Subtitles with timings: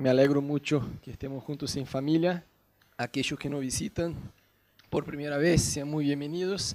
[0.00, 2.42] Me alegro mucho que estemos juntos en familia.
[2.96, 4.14] Aquellos que nos visitan
[4.88, 6.74] por primera vez, sean muy bienvenidos.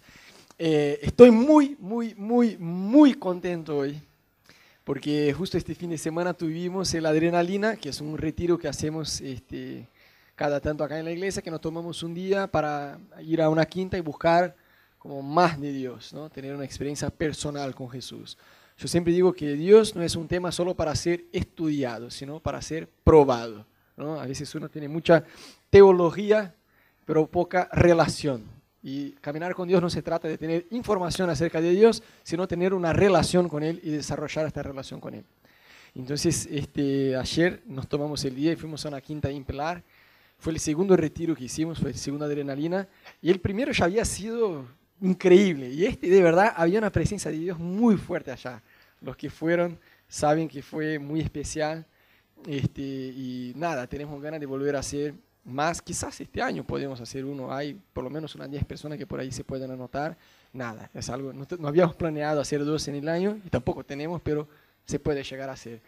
[0.60, 4.00] Eh, estoy muy, muy, muy, muy contento hoy,
[4.84, 9.20] porque justo este fin de semana tuvimos el Adrenalina, que es un retiro que hacemos
[9.22, 9.88] este,
[10.36, 13.66] cada tanto acá en la iglesia, que nos tomamos un día para ir a una
[13.66, 14.56] quinta y buscar
[15.00, 16.30] como más de Dios, ¿no?
[16.30, 18.38] tener una experiencia personal con Jesús.
[18.78, 22.62] Yo siempre digo que Dios no es un tema solo para ser estudiado, sino para
[22.62, 23.66] ser probado.
[23.96, 24.20] ¿no?
[24.20, 25.24] A veces uno tiene mucha
[25.70, 26.54] teología,
[27.06, 28.44] pero poca relación.
[28.84, 32.74] Y caminar con Dios no se trata de tener información acerca de Dios, sino tener
[32.74, 35.26] una relación con Él y desarrollar esta relación con Él.
[35.96, 39.82] Entonces, este, ayer nos tomamos el día y fuimos a una quinta impelar.
[40.38, 42.88] Fue el segundo retiro que hicimos, fue el segundo adrenalina.
[43.22, 44.68] Y el primero ya había sido
[45.02, 45.70] increíble.
[45.70, 48.62] Y este, de verdad, había una presencia de Dios muy fuerte allá.
[49.02, 51.86] Los que fueron saben que fue muy especial.
[52.48, 55.82] Este, y nada, tenemos ganas de volver a hacer más.
[55.82, 57.54] Quizás este año podemos hacer uno.
[57.54, 60.18] Hay por lo menos unas 10 personas que por ahí se pueden anotar.
[60.54, 64.48] Nada, es algo, no, habíamos planeado hacer dos en el año y tampoco tenemos, pero
[64.86, 65.82] se puede llegar a hacer.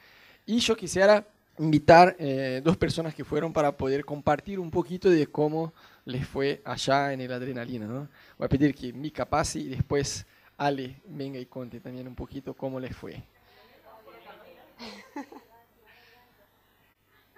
[0.45, 1.25] Y yo quisiera
[1.59, 5.73] invitar eh, dos personas que fueron para poder compartir un poquito de cómo
[6.07, 7.85] les fue allá en el adrenalina.
[7.85, 8.09] ¿no?
[8.37, 10.25] Voy a pedir que Mika pase y después
[10.57, 13.23] Ale venga y conte también un poquito cómo les fue.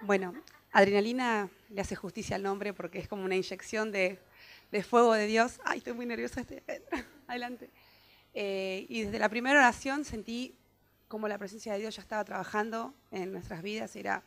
[0.02, 0.32] Bueno,
[0.72, 4.18] adrenalina le hace justicia al nombre porque es como una inyección de,
[4.72, 5.60] de fuego de Dios.
[5.62, 6.40] Ay, estoy muy nerviosa.
[6.40, 6.62] Este,
[7.26, 7.68] adelante.
[8.32, 10.54] Eh, y desde la primera oración sentí
[11.06, 13.94] como la presencia de Dios ya estaba trabajando en nuestras vidas.
[13.94, 14.22] Era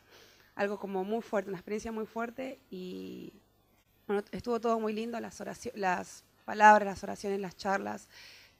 [0.54, 3.32] algo como muy fuerte, una experiencia muy fuerte y
[4.32, 5.42] estuvo todo muy lindo, las,
[5.74, 8.08] las palabras, las oraciones, las charlas,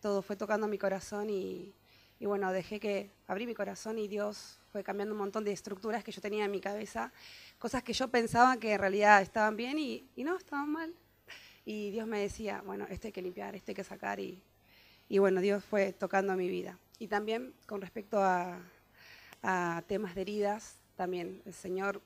[0.00, 1.72] todo fue tocando mi corazón y,
[2.18, 6.02] y, bueno, dejé que abrí mi corazón y Dios fue cambiando un montón de estructuras
[6.02, 7.12] que yo tenía en mi cabeza,
[7.58, 10.94] cosas que yo pensaba que en realidad estaban bien y, y no, estaban mal.
[11.64, 14.42] Y Dios me decía, bueno, esto hay que limpiar, esto hay que sacar y,
[15.08, 16.78] y bueno, Dios fue tocando mi vida.
[16.98, 18.60] Y también con respecto a,
[19.42, 22.00] a temas de heridas, también el Señor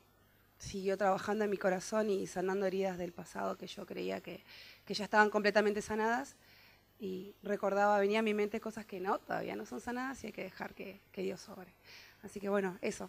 [0.58, 4.44] siguió trabajando en mi corazón y sanando heridas del pasado que yo creía que,
[4.84, 6.36] que, ya estaban completamente sanadas.
[7.00, 10.32] Y recordaba, venía a mi mente cosas que no, todavía no son sanadas y hay
[10.32, 11.72] que dejar que, que Dios sobre.
[12.22, 13.08] Así que bueno, eso.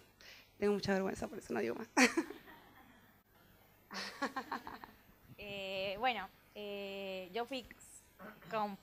[0.60, 1.88] Tengo mucha vergüenza, por eso no digo más.
[5.38, 7.66] eh, bueno, eh, yo fui
[8.52, 8.78] con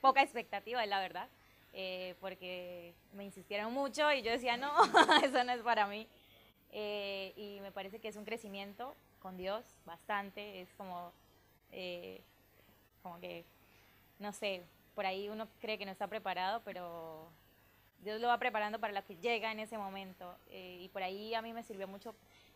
[0.00, 1.28] poca expectativa, la verdad,
[1.72, 4.72] eh, porque me insistieron mucho y yo decía, no,
[5.24, 6.06] eso no es para mí.
[6.76, 11.12] Eh, y me parece que es un crecimiento con Dios bastante, es como,
[11.70, 12.20] eh,
[13.00, 13.44] como que,
[14.18, 14.64] no sé,
[14.96, 17.28] por ahí uno cree que no está preparado, pero
[18.02, 20.36] Dios lo va preparando para lo que llega en ese momento.
[20.50, 22.12] Eh, y por ahí a mí me sirvió mucho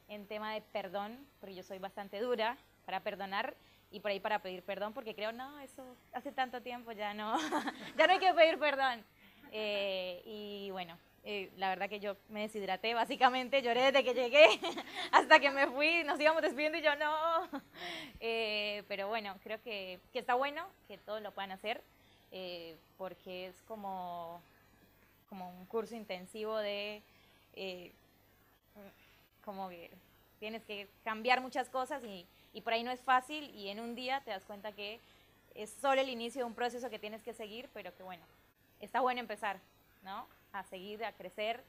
[0.08, 3.54] en tema de perdón, porque yo soy bastante dura para perdonar
[3.92, 7.38] y por ahí para pedir perdón, porque creo, no, eso hace tanto tiempo ya no,
[7.96, 9.04] ya no hay que pedir perdón.
[9.52, 10.98] y bueno,
[11.30, 14.46] eh, la verdad que yo me deshidraté, básicamente lloré desde que llegué
[15.12, 17.46] hasta que me fui, nos íbamos despidiendo y yo no.
[18.20, 21.82] Eh, pero bueno, creo que, que, está bueno que todos lo puedan hacer
[22.32, 24.40] eh, porque es como,
[25.28, 27.02] como un curso intensivo de
[29.44, 29.90] como que
[30.40, 33.94] tienes que cambiar muchas cosas y, y por ahí no es fácil y en un
[33.94, 34.98] día te das cuenta que
[35.54, 38.24] es solo el inicio de un proceso que tienes que seguir, pero que bueno,
[38.80, 39.60] está bueno empezar,
[40.02, 40.26] ¿no?
[40.52, 41.62] A seguir, a crecer.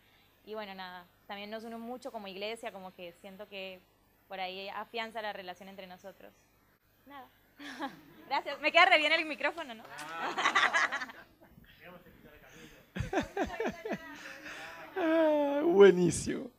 [0.45, 3.79] Y bueno, nada, también nos une mucho como iglesia, como que siento que
[4.27, 6.33] por ahí afianza la relación entre nosotros.
[7.05, 7.27] Nada.
[8.27, 8.59] Gracias.
[8.61, 9.83] Me queda re bien el micrófono, ¿no?
[14.97, 16.51] ah, buenísimo.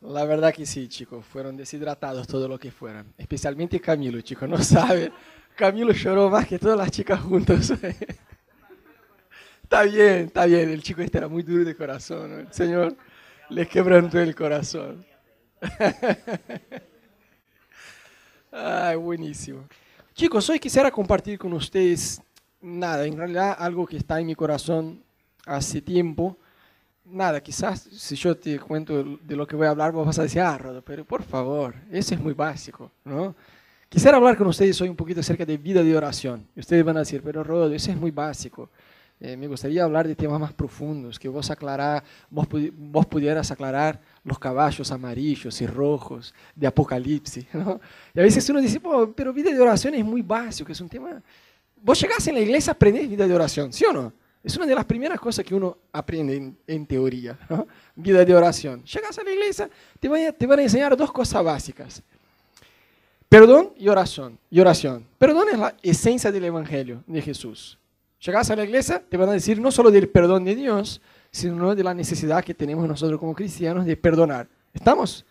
[0.00, 3.12] La verdad que sí, chicos, fueron deshidratados todo lo que fueran.
[3.16, 5.12] Especialmente Camilo, chicos, no saben.
[5.56, 7.72] Camilo lloró más que todas las chicas juntas.
[9.68, 10.70] Está bien, está bien.
[10.70, 12.32] El chico este era muy duro de corazón.
[12.32, 12.96] El Señor
[13.50, 15.04] les quebrantó el corazón.
[18.50, 19.68] Ay, buenísimo.
[20.14, 22.18] Chicos, hoy quisiera compartir con ustedes,
[22.62, 25.02] nada, en realidad algo que está en mi corazón
[25.44, 26.38] hace tiempo.
[27.04, 30.22] Nada, quizás si yo te cuento de lo que voy a hablar, vos vas a
[30.22, 33.34] decir, ah, Rodo, pero por favor, eso es muy básico, ¿no?
[33.90, 36.48] Quisiera hablar con ustedes hoy un poquito acerca de vida de oración.
[36.56, 38.70] Ustedes van a decir, pero Rodo, eso es muy básico.
[39.20, 44.38] Eh, me gustaría hablar de temas más profundos, que vos, aclarar, vos, pudieras aclarar los
[44.38, 47.46] caballos amarillos y rojos de Apocalipsis.
[48.14, 48.80] Y a veces uno dice,
[49.16, 51.20] pero vida de oración es muy básico, es un tema...
[51.80, 54.12] Vos llegás en la iglesia, aprendés vida de oración, ¿sí o no?
[54.42, 57.36] Es una de las primeras cosas que uno aprende en, teoría,
[57.94, 58.84] vida de oración.
[58.84, 59.68] Llegas a la iglesia,
[59.98, 62.02] te van, a, a enseñar dos cosas básicas.
[63.28, 64.38] Perdón oración.
[64.50, 65.06] Y oración.
[65.18, 67.77] Perdón es la esencia del Evangelio de Jesús.
[68.20, 71.00] Llegas a la iglesia, te van a decir no solo del perdón de Dios,
[71.30, 74.48] sino de la necesidad que tenemos nosotros como cristianos de perdonar.
[74.74, 75.24] ¿Estamos?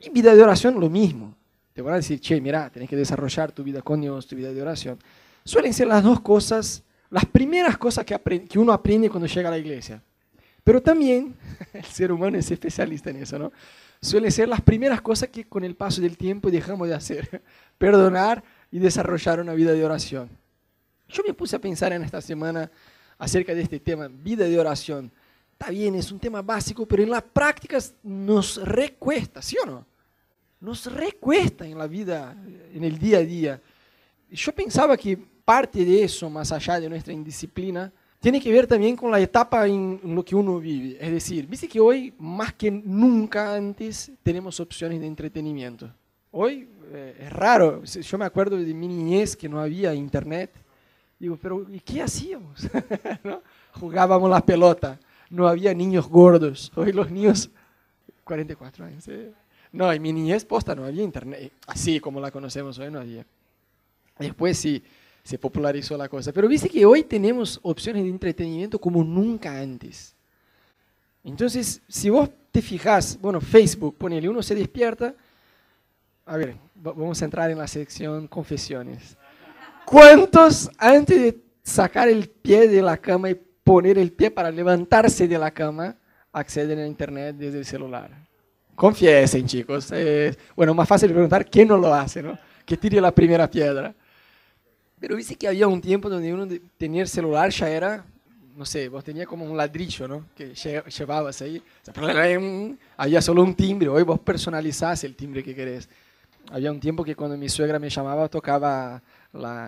[0.00, 1.34] Y vida de oración, lo mismo.
[1.72, 4.52] Te van a decir, che, mira, tenés que desarrollar tu vida con Dios, tu vida
[4.52, 4.98] de oración.
[5.44, 8.18] Suelen ser las dos cosas, las primeras cosas que,
[8.48, 10.02] que uno aprende cuando llega a la iglesia.
[10.62, 11.34] Pero también,
[11.72, 13.52] el ser humano es especialista en eso, ¿no?
[14.00, 17.42] Suelen ser las primeras cosas que con el paso del tiempo dejamos de hacer.
[17.78, 20.28] Perdonar y desarrollar una vida de oración.
[21.14, 22.68] Yo me puse a pensar en esta semana
[23.16, 25.12] acerca de este tema, vida de oración.
[25.52, 29.86] Está bien, es un tema básico, pero en la práctica nos recuesta, ¿sí o no?
[30.58, 32.36] Nos recuesta en la vida,
[32.74, 33.62] en el día a día.
[34.28, 38.96] Yo pensaba que parte de eso, más allá de nuestra indisciplina, tiene que ver también
[38.96, 40.96] con la etapa en, lo que uno vive.
[41.00, 45.94] Es decir, viste que hoy, más que nunca antes, tenemos opciones de entretenimiento.
[46.32, 50.63] Hoy eh, es raro, yo me acuerdo de mi niñez que no había internet,
[51.18, 52.68] Digo, pero ¿y qué hacíamos?
[53.24, 53.42] ¿No?
[53.72, 54.98] Jugábamos la pelota,
[55.30, 56.72] no había niños gordos.
[56.74, 57.50] Hoy los niños,
[58.24, 59.08] 44 años.
[59.08, 59.32] ¿eh?
[59.72, 63.26] No, en mi niñez posta no había internet, así como la conocemos hoy no había.
[64.18, 64.82] Después sí,
[65.24, 66.32] se popularizó la cosa.
[66.32, 70.14] Pero viste que hoy tenemos opciones de entretenimiento como nunca antes.
[71.24, 75.14] Entonces, si vos te fijas, bueno, Facebook, ponele, uno se despierta.
[76.26, 79.16] A ver, vamos a entrar en la sección confesiones.
[79.84, 85.28] ¿Cuántos antes de sacar el pie de la cama y poner el pie para levantarse
[85.28, 85.96] de la cama
[86.32, 88.10] acceden a internet desde el celular?
[88.74, 89.92] Confiesen, chicos.
[90.56, 92.38] bueno, más fácil preguntar quién no lo hace, ¿no?
[92.64, 93.94] Que tire la primera piedra.
[94.98, 96.48] Pero viste que había un tiempo donde uno
[96.78, 98.04] tenía el celular ya era,
[98.56, 100.26] no sé, vos tenías como un ladrillo, ¿no?
[100.34, 101.62] Que llevabas ahí.
[102.96, 103.88] Había solo un timbre.
[103.88, 105.88] Hoy vos personalizás el timbre que querés.
[106.50, 109.02] Había un tiempo que cuando mi suegra me llamaba tocaba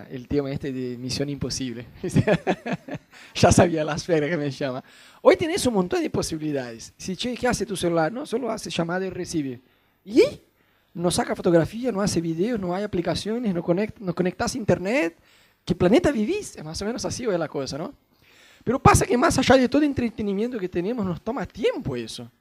[0.09, 1.85] el tema este de Misión Imposible.
[3.35, 4.83] ya sabía la esfera que me llama.
[5.21, 6.93] Hoy tenés un montón de posibilidades.
[6.97, 8.11] Si, che, ¿qué hace tu celular?
[8.11, 9.59] No, solo hace llamada y recibe.
[10.05, 10.23] ¿Y?
[10.93, 15.17] No saca fotografía, no hace videos, no hay aplicaciones, no, conect, no conectas a internet.
[15.65, 16.55] ¿Qué planeta vivís?
[16.55, 17.93] Es más o menos así es la cosa, ¿no?
[18.63, 22.31] Pero pasa que más allá de todo entretenimiento que tenemos, nos toma tiempo eso.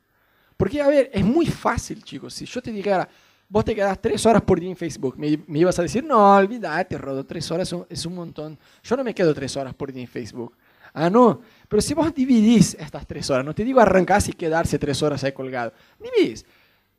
[0.57, 2.35] Porque, a ver, es muy fácil, chicos.
[2.35, 3.09] Si yo te dijera,
[3.49, 5.17] vos te quedas tres horas por día en Facebook.
[5.19, 8.59] Me, ibas a decir, no, olvídate, Rodo, tres horas es un, montón.
[8.83, 10.57] Yo no me quedo tres horas por día en Facebook.
[10.93, 11.41] Ah, no.
[11.69, 15.23] Pero si vos dividís estas tres horas, no te digo arrancar y quedarse tres horas
[15.25, 15.73] ahí colgado.
[16.01, 16.45] Dividís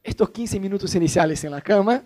[0.03, 2.01] estos 15 minutos iniciales en la cama,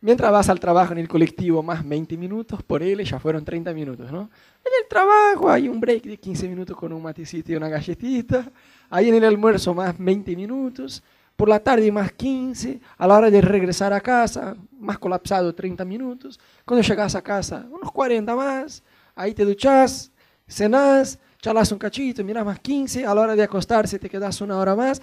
[0.00, 3.72] mientras vas al trabajo en el colectivo, más 20 minutos, por él ya fueron 30
[3.72, 4.28] minutos, ¿no?
[4.62, 8.50] En el trabajo hay un break de 15 minutos con un matecito y una galletita.
[8.90, 11.02] Ahí en el almuerzo más 20 minutos
[11.36, 15.84] por la tarde más 15, a la hora de regresar a casa, más colapsado 30
[15.84, 18.82] minutos, cuando llegas a casa, unos 40 más,
[19.14, 20.12] ahí te duchas,
[20.46, 24.56] cenás, charlas un cachito, miras más 15, a la hora de acostarse te quedas una
[24.58, 25.02] hora más.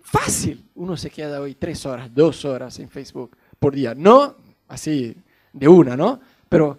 [0.00, 4.36] Fácil, uno se queda hoy tres horas, dos horas en Facebook por día, no
[4.68, 5.16] así
[5.52, 6.20] de una, ¿no?
[6.48, 6.78] Pero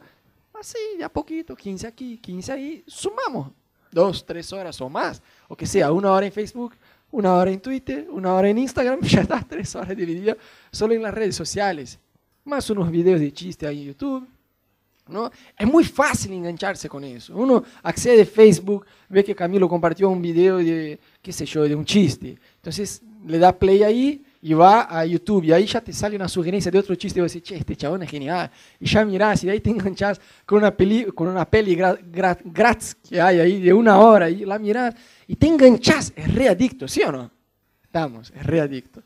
[0.60, 3.52] así de a poquito, 15 aquí, 15 ahí, sumamos
[3.92, 6.74] dos, tres horas o más, o que sea una hora en Facebook,
[7.12, 10.38] una hora en Twitter, una hora en Instagram, ya estás tres horas divididas
[10.72, 12.00] solo en las redes sociales,
[12.44, 14.28] más unos videos de chiste ahí en YouTube.
[15.10, 15.32] ¿no?
[15.58, 17.36] Es muy fácil engancharse con eso.
[17.36, 21.76] Uno accede a Facebook, ve que Camilo compartió un video de, qué sé yo, de
[21.76, 22.38] un chiste.
[22.56, 26.28] Entonces le da play ahí y va a YouTube y ahí ya te sale una
[26.28, 28.50] sugerencia de otro chiste y vos decís, che, este chabón es genial.
[28.80, 32.96] Y ya mirás y de ahí te enganchás con una peli, con una peli gratis
[32.96, 34.96] que hay ahí de una hora y la mirás
[35.28, 37.32] y te enganchás, es readicto, ¿sí o no?
[37.84, 39.02] Estamos, es readicto.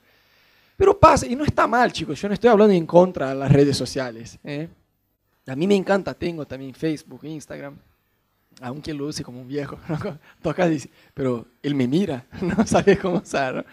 [0.76, 3.52] Pero pasa, y no está mal, chicos, yo no estoy hablando en contra de las
[3.52, 4.40] redes sociales.
[4.44, 4.68] ¿eh?
[5.48, 7.78] A mí me encanta, tengo también Facebook, Instagram,
[8.62, 9.78] aunque lo use como un viejo.
[9.90, 10.20] ¿no?
[10.42, 13.66] Toca decir, pero él me mira, no sabe cómo usar.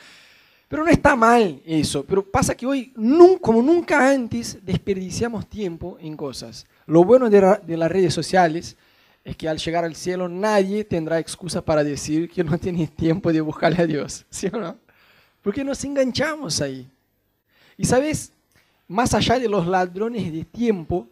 [0.69, 2.93] Pero no está mal eso, pero pasa que hoy,
[3.41, 6.67] como nunca antes, desperdiciamos tiempo en cosas.
[6.87, 8.77] Lo bueno de, las redes sociales
[9.25, 13.33] es que al llegar al cielo nadie tendrá excusa para decir que no tiene tiempo
[13.33, 14.77] de buscarle a Dios, ¿sí o no?
[15.43, 16.87] Porque nos enganchamos ahí.
[17.79, 18.33] Y sabes,
[18.87, 21.09] más allá de los ladrones de tiempo,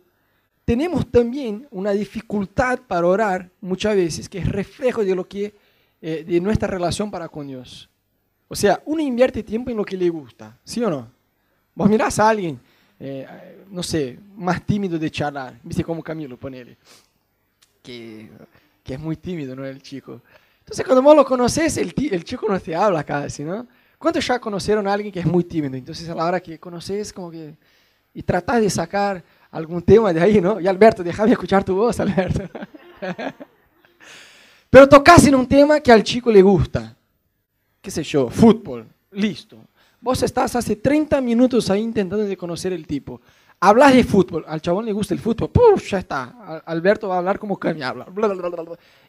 [0.66, 5.54] tenemos también una dificultad para orar muchas veces, que es reflejo de lo que
[6.02, 7.88] eh, de nuestra relación para con Dios.
[8.48, 11.08] O sea, uno invierte tiempo en lo que le gusta, ¿sí o no?
[11.74, 12.58] Vos mirás a alguien,
[13.00, 13.26] eh,
[13.70, 16.76] no sé, más tímido de charlar, viste como Camilo, ponele
[17.82, 18.30] que
[18.86, 19.66] que es muy tímido, ¿no?
[19.66, 20.22] El chico.
[20.60, 21.92] Entonces, cuando vos lo conoces, el,
[22.24, 23.66] chico no te habla casi, ¿no?
[23.98, 25.76] ¿Cuántos ya conocieron a alguien que es muy tímido?
[25.76, 27.54] Entonces, a la hora que conoces, como que.
[28.14, 30.60] y tratás de sacar algún tema de ahí, ¿no?
[30.60, 32.44] Y Alberto, déjame escuchar tu voz, Alberto.
[34.70, 36.96] Pero tocas en un tema que al chico le gusta.
[37.86, 38.28] ¿Qué sé yo?
[38.28, 38.84] Fútbol.
[39.12, 39.58] Listo.
[40.00, 43.20] Vos estás hace 30 minutos ahí intentando de conocer el tipo.
[43.60, 45.88] Hablas de fútbol, al chabón le gusta el fútbol, ¡puf!
[45.88, 46.62] ya está.
[46.66, 48.04] Alberto va a hablar como que me habla.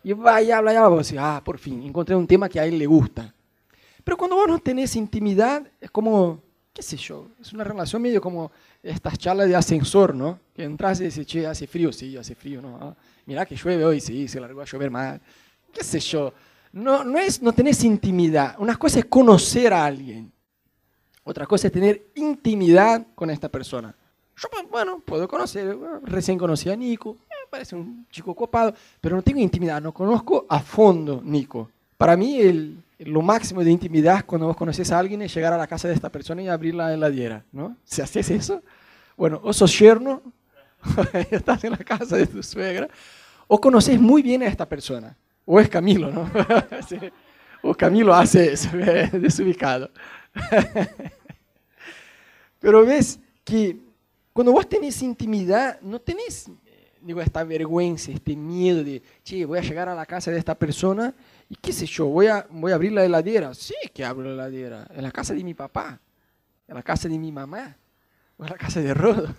[0.04, 0.90] y va y habla y habla.
[0.90, 3.34] Vos ah, por fin, encontré un tema que a él le gusta.
[4.04, 6.40] Pero cuando vos no tenés intimidad, es como,
[6.72, 8.52] qué sé yo, es una relación medio como
[8.84, 10.40] estas charlas de ascensor, ¿no?
[10.56, 12.78] Que entras y dices, che, hace frío, sí, hace frío, ¿no?
[12.80, 15.20] Ah, mirá que llueve hoy, sí, se largó a llover más.
[15.74, 16.32] Qué sé yo.
[16.72, 18.56] No, no, es, no tenés intimidad.
[18.60, 20.32] Una cosa es conocer a alguien.
[21.24, 23.94] Otra cosa es tener intimidad con esta persona.
[24.36, 27.18] Yo, bueno, puedo conocer, recién conocí a Nico,
[27.50, 31.70] parece un chico copado, pero no tengo intimidad, no conozco a fondo Nico.
[31.98, 35.68] Para mí, lo máximo de intimidad cuando vos conoces a alguien es llegar a la
[35.68, 37.76] casa de esta persona y abrir la heladera, ¿no?
[37.84, 38.62] Si haces eso,
[39.16, 40.22] bueno, o sos yerno,
[41.32, 42.88] estás en la casa de tu suegra,
[43.48, 46.30] o conoces muy bien a esta persona, o es Camilo, ¿no?
[47.64, 48.70] O Camilo hace eso,
[49.14, 49.90] desubicado.
[52.60, 53.78] Pero ves que
[54.32, 56.48] cuando vos tenés intimidad, no tenés
[57.02, 60.56] digo, esta vergüenza, este miedo de, che, voy a llegar a la casa de esta
[60.56, 61.14] persona
[61.50, 63.54] y qué sé yo, voy a, voy a abrir la heladera.
[63.54, 66.00] Sí que abro la heladera, en la casa de mi papá,
[66.68, 67.76] en la casa de mi mamá,
[68.38, 69.34] o en la casa de Rodo.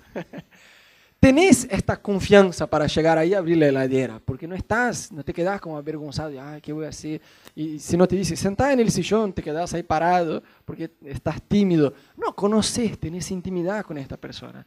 [1.21, 5.33] Tenés esta confianza para llegar ahí a abrir la heladera, porque no estás, no te
[5.33, 7.21] quedas como avergonzado, de, ay, ¿qué voy a hacer?
[7.55, 11.43] Y si no te dice, sentá en el sillón, te quedas ahí parado porque estás
[11.43, 11.93] tímido.
[12.17, 14.67] No, conoces, tenés intimidad con esta persona.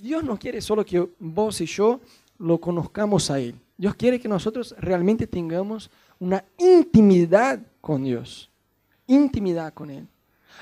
[0.00, 2.00] Dios no quiere solo que vos y yo
[2.38, 3.54] lo conozcamos a Él.
[3.76, 8.50] Dios quiere que nosotros realmente tengamos una intimidad con Dios.
[9.06, 10.06] Intimidad con Él.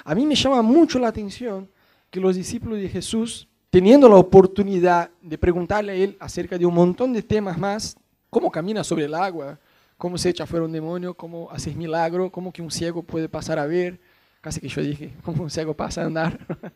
[0.05, 1.69] A mí me llama mucho la atención
[2.11, 6.75] que los discípulos de Jesús, teniendo la oportunidad de preguntarle a Él acerca de un
[6.75, 7.97] montón de temas más,
[8.31, 9.59] cómo camina sobre el agua,
[9.97, 13.59] cómo se echa fuera un demonio, cómo haces milagro, cómo que un ciego puede pasar
[13.59, 14.01] a ver,
[14.41, 16.39] casi que yo dije, cómo un ciego pasa a andar.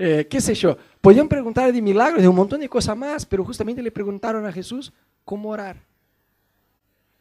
[0.00, 3.44] Eh, qué sé yo, podían preguntar de milagros, de un montón de cosas más, pero
[3.44, 4.92] justamente le preguntaron a Jesús
[5.24, 5.76] cómo orar.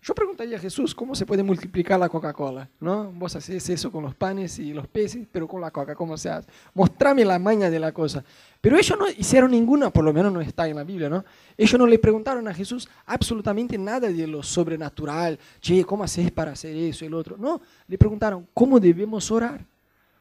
[0.02, 2.70] Yo preguntaría a Jesús, ¿cómo se puede multiplicar la Coca-Cola?
[2.80, 3.12] ¿No?
[3.12, 6.30] Vos haces eso con los panes y los peces, pero con la Coca, ¿cómo se
[6.30, 6.48] hace?
[6.74, 8.24] Mostrame la maña de la cosa.
[8.62, 11.26] Pero ellos no hicieron ninguna, por lo menos no está en la Biblia, ¿no?
[11.58, 15.38] Ellos no le preguntaron a Jesús absolutamente nada de lo sobrenatural.
[15.86, 17.36] ¿cómo haces para hacer eso y el otro?
[17.38, 19.66] No, le preguntaron, ¿cómo debemos orar?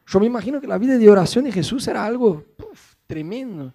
[0.07, 2.45] Yo me imagino que la vida de oración de Jesús era algo
[3.07, 3.73] tremendo,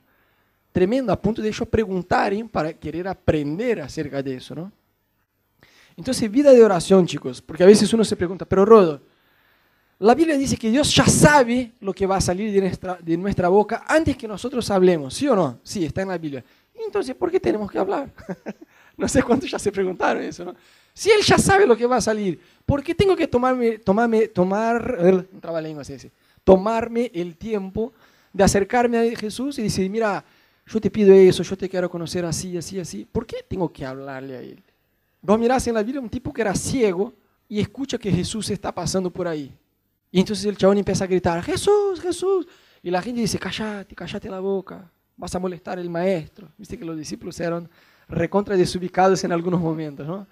[0.71, 4.71] tremendo, a punto de ellos preguntar para querer aprender acerca de eso, ¿no?
[5.97, 9.01] Entonces, vida de oración, chicos, porque a veces uno se pregunta, pero Rodo,
[9.99, 13.17] la Biblia dice que Dios ya sabe lo que va a salir de nuestra, de
[13.17, 15.59] nuestra boca antes que nosotros hablemos, ¿sí o no?
[15.63, 16.43] Sí, está en la Biblia.
[16.85, 18.11] Entonces, ¿por qué tenemos que hablar?
[18.97, 20.55] no sé cuántos ya se preguntaron eso, ¿no?
[20.93, 24.27] Si Él ya sabe lo que va a salir, ¿por qué tengo que tomarme, tomarme,
[24.27, 25.29] tomar,
[25.87, 26.11] ese,
[26.43, 27.93] tomarme el tiempo
[28.33, 30.23] de acercarme a Jesús y decir, mira,
[30.65, 33.05] yo te pido eso, yo te quiero conocer así, así, así.
[33.05, 34.63] ¿Por qué tengo que hablarle a Él?
[35.21, 37.13] Vos mirás en la Biblia un tipo que era ciego
[37.47, 39.55] y escucha que Jesús está pasando por ahí.
[40.11, 42.47] Y entonces el chabón empieza a gritar, Jesús, Jesús.
[42.81, 46.49] Y la gente dice, cállate, cállate la boca, vas a molestar al maestro.
[46.57, 47.69] Viste que los discípulos eran
[48.07, 50.27] recontra desubicados en algunos momentos, ¿no?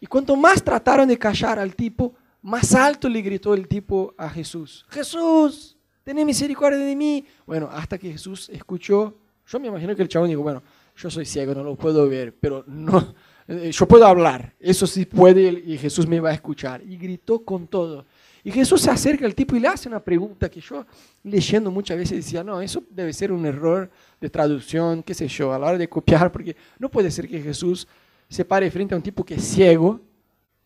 [0.00, 4.28] Y cuanto más trataron de callar al tipo, más alto le gritó el tipo a
[4.28, 7.24] Jesús, Jesús, ten misericordia de mí.
[7.46, 9.16] Bueno, hasta que Jesús escuchó,
[9.46, 10.62] yo me imagino que el chabón dijo, bueno,
[10.94, 13.14] yo soy ciego, no lo puedo ver, pero no,
[13.48, 16.82] yo puedo hablar, eso sí puede y Jesús me va a escuchar.
[16.82, 18.06] Y gritó con todo.
[18.42, 20.86] Y Jesús se acerca al tipo y le hace una pregunta que yo
[21.24, 25.52] leyendo muchas veces decía, no, eso debe ser un error de traducción, qué sé yo,
[25.52, 27.88] a la hora de copiar, porque no puede ser que Jesús
[28.28, 30.00] se pare frente a un tipo que es ciego,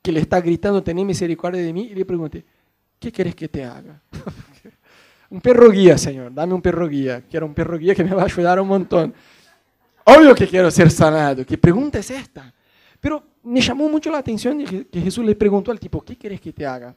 [0.02, 2.44] que le está gritando, ten misericordia de mí, y le pregunte,
[2.98, 4.02] ¿qué quieres que te haga?
[5.30, 7.22] un perro guía, Señor, dame un perro guía.
[7.30, 9.14] Quiero un perro guía que me va a ayudar un montón.
[10.04, 11.46] Obvio que quiero ser sanado.
[11.46, 12.52] ¿Qué pregunta es esta?
[13.00, 16.52] Pero me llamó mucho la atención que Jesús le preguntó al tipo, ¿qué quieres que
[16.52, 16.94] te haga?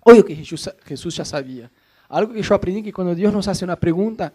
[0.00, 1.70] Obvio que Jesús, ya sabía.
[2.08, 4.32] Algo que yo aprendí que cuando Dios nos hace una pregunta,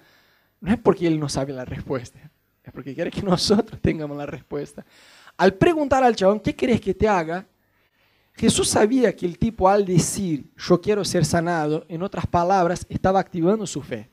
[0.60, 2.20] no es porque Él no sabe la respuesta,
[2.64, 4.84] es porque quiere que nosotros tengamos la respuesta.
[5.38, 7.46] Al preguntar al chabón, ¿qué quieres que te haga?
[8.34, 13.20] Jesús sabía que el tipo al decir, yo quiero ser sanado, en otras palabras, estaba
[13.20, 14.10] activando su fe.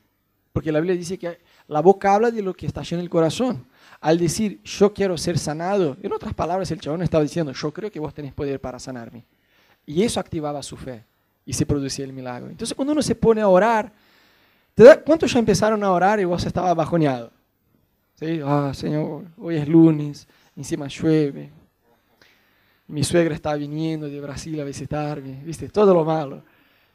[0.53, 3.65] Porque la Biblia dice que la boca habla de lo que está en el corazón.
[3.99, 7.91] Al decir, yo quiero ser sanado, en otras palabras, el chabón estaba diciendo, yo creo
[7.91, 9.25] que vos tenés poder para sanarme.
[9.85, 11.03] Y eso activaba su fe
[11.45, 12.49] y se producía el milagro.
[12.49, 13.91] Entonces, cuando uno se pone a orar,
[14.75, 17.31] ¿te da, ¿cuántos ya empezaron a orar y vos estabas bajoneado?
[18.15, 18.41] ¿Sí?
[18.43, 21.51] Ah, Señor, hoy es lunes, encima llueve.
[22.87, 25.69] Mi suegra está viniendo de Brasil a visitarme, ¿viste?
[25.69, 26.43] Todo lo malo.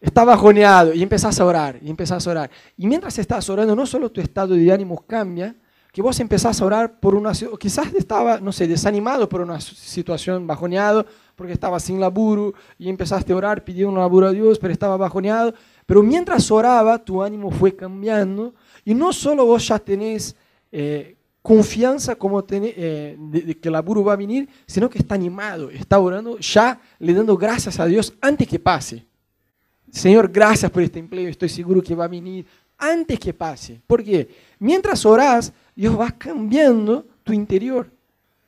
[0.00, 2.50] Está bajoneado y empezás a orar, y empezás a orar.
[2.76, 5.54] Y mientras estás orando, no solo tu estado de ánimo cambia,
[5.92, 10.46] que vos empezás a orar por una, quizás estaba, no sé, desanimado por una situación
[10.46, 11.04] bajoneado,
[11.36, 14.96] porque estaba sin laburo, y empezaste a orar pidiendo un laburo a Dios, pero estaba
[14.96, 15.52] bajoneado.
[15.84, 18.54] Pero mientras oraba, tu ánimo fue cambiando,
[18.86, 20.34] y no solo vos ya tenés
[20.70, 25.14] eh, confianza como tenés, eh, de, que el laburo va a venir, sino que está
[25.14, 29.04] animado, está orando, ya le dando gracias a Dios antes que pase.
[29.90, 32.46] Señor, gracias por este empleo, estoy seguro que va a venir
[32.78, 33.80] antes que pase.
[33.86, 37.90] Porque mientras orás, Dios va cambiando tu interior.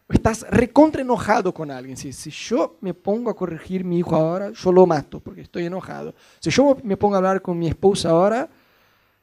[0.08, 1.96] Estás recontra enojado con alguien.
[1.96, 5.64] Si, si yo me pongo a corregir mi hijo ahora, yo lo mato porque estoy
[5.64, 6.14] enojado.
[6.40, 8.48] Si yo me pongo a hablar con mi esposa ahora,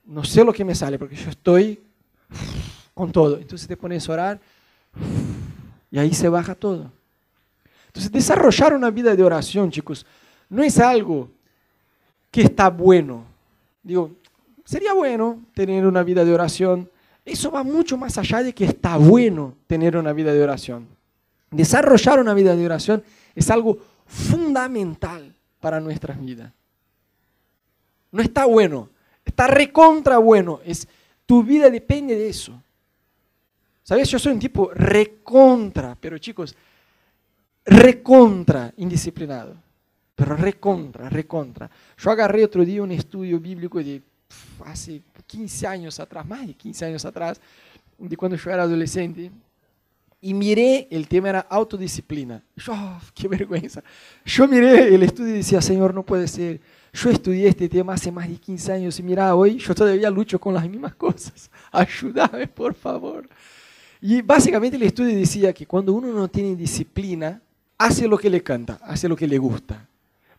[0.05, 1.79] no sé lo que me sale porque yo estoy
[2.93, 3.37] con todo.
[3.37, 4.41] Entonces te pones a orar
[5.91, 6.91] y ahí se baja todo.
[7.87, 10.05] Entonces desarrollar una vida de oración, chicos,
[10.49, 11.29] no es algo
[12.31, 13.25] que está bueno.
[13.83, 14.11] Digo,
[14.63, 16.89] sería bueno tener una vida de oración.
[17.23, 20.87] Eso va mucho más allá de que está bueno tener una vida de oración.
[21.51, 23.03] Desarrollar una vida de oración
[23.35, 26.51] es algo fundamental para nuestras vidas.
[28.11, 28.89] No está bueno,
[29.23, 30.59] está recontra bueno.
[30.65, 30.87] Es,
[31.25, 32.61] tu vida depende de eso.
[33.83, 34.09] ¿Sabes?
[34.09, 36.55] Yo soy un tipo recontra, pero chicos,
[37.65, 39.55] recontra indisciplinado.
[40.15, 41.69] Pero recontra, recontra.
[41.97, 44.01] Yo agarré otro día un estudio bíblico de
[44.65, 47.39] hace 15 años atrás, más de 15 años atrás,
[47.97, 49.31] de cuando yo era adolescente,
[50.23, 52.43] y miré, el tema era autodisciplina.
[52.55, 53.83] Yo, oh, qué vergüenza.
[54.23, 56.61] Yo miré el estudio y decía, Señor, no puede ser.
[56.93, 60.39] Yo estudié este tema hace más de 15 años y mira, hoy yo todavía lucho
[60.39, 61.49] con las mismas cosas.
[61.71, 63.27] Ayúdame, por favor.
[63.99, 67.41] Y básicamente el estudio decía que cuando uno no tiene disciplina,
[67.79, 69.87] hace lo que le canta, hace lo que le gusta.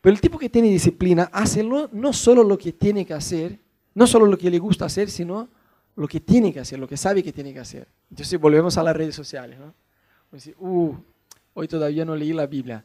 [0.00, 3.58] Pero el tipo que tiene disciplina hace no solo lo que tiene que hacer,
[3.94, 5.48] no solo lo que le gusta hacer, sino
[5.96, 7.86] lo que tiene que hacer, lo que sabe que tiene que hacer.
[8.10, 9.58] Entonces volvemos a las redes sociales.
[9.58, 9.74] ¿no?
[10.58, 10.94] Uh,
[11.54, 12.84] hoy todavía no leí la Biblia.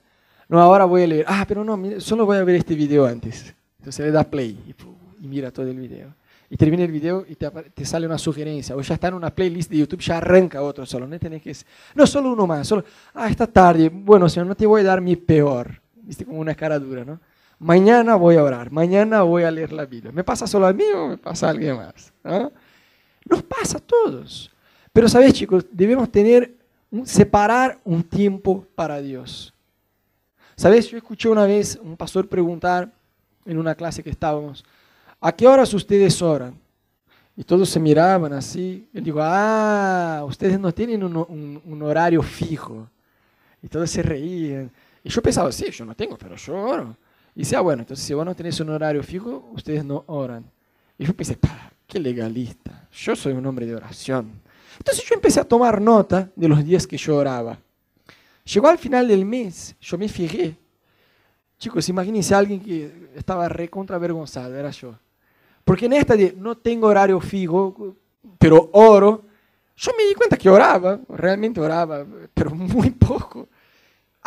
[0.50, 1.26] No, ahora voy a leer.
[1.28, 3.54] Ah, pero no, solo voy a ver este video antes.
[3.80, 6.14] Entonces le da play y, y mira todo el video.
[6.50, 8.76] Y termina el video y te, te, sale una sugerencia.
[8.76, 11.06] O ya está en una playlist de YouTube, ya arranca otro solo.
[11.06, 11.54] No tenés que...
[11.94, 12.68] No, solo uno más.
[12.68, 13.90] Solo, ah, esta tarde.
[13.90, 15.82] Bueno, señor, no te voy a dar mi peor.
[15.96, 17.20] Viste como una cara dura, ¿no?
[17.60, 20.12] Mañana voy a orar, mañana voy a leer la Biblia.
[20.12, 22.14] ¿Me pasa solo a mí o me pasa a alguien más?
[23.26, 24.52] Nos pasa a todos.
[24.94, 25.66] Pero, ¿sabes, chicos?
[25.72, 26.56] Debemos tener,
[27.04, 29.54] separar un tiempo para Dios.
[30.56, 30.90] ¿Sabes?
[30.90, 32.92] Yo escuché una vez un pastor preguntar
[33.46, 34.64] en una clase que estábamos,
[35.20, 36.60] ¿a qué horas ustedes oran?
[37.36, 38.88] Y todos se miraban así.
[38.94, 42.88] Él dijo, ah, ustedes no tienen un horario fijo.
[43.62, 44.72] Y todos se reían.
[45.04, 46.98] Y yo pensaba, sí, yo no tengo, pero yo oro.
[47.38, 50.44] Y decía, ah, bueno, entonces si vos no tenés un horario fijo, ustedes no oran.
[50.98, 51.38] Y yo pensé,
[51.86, 52.88] qué legalista.
[52.92, 54.42] Yo soy un hombre de oración.
[54.80, 57.60] Entonces yo empecé a tomar nota de los días que yo oraba.
[58.44, 60.58] Llegó al final del mes, yo me fijé.
[61.60, 64.96] Chicos, imagínense a alguien que estaba recontra avergonzado, era yo.
[65.64, 67.96] Porque en esta de no tengo horario fijo,
[68.40, 69.26] pero oro,
[69.76, 73.48] yo me di cuenta que oraba, realmente oraba, pero muy poco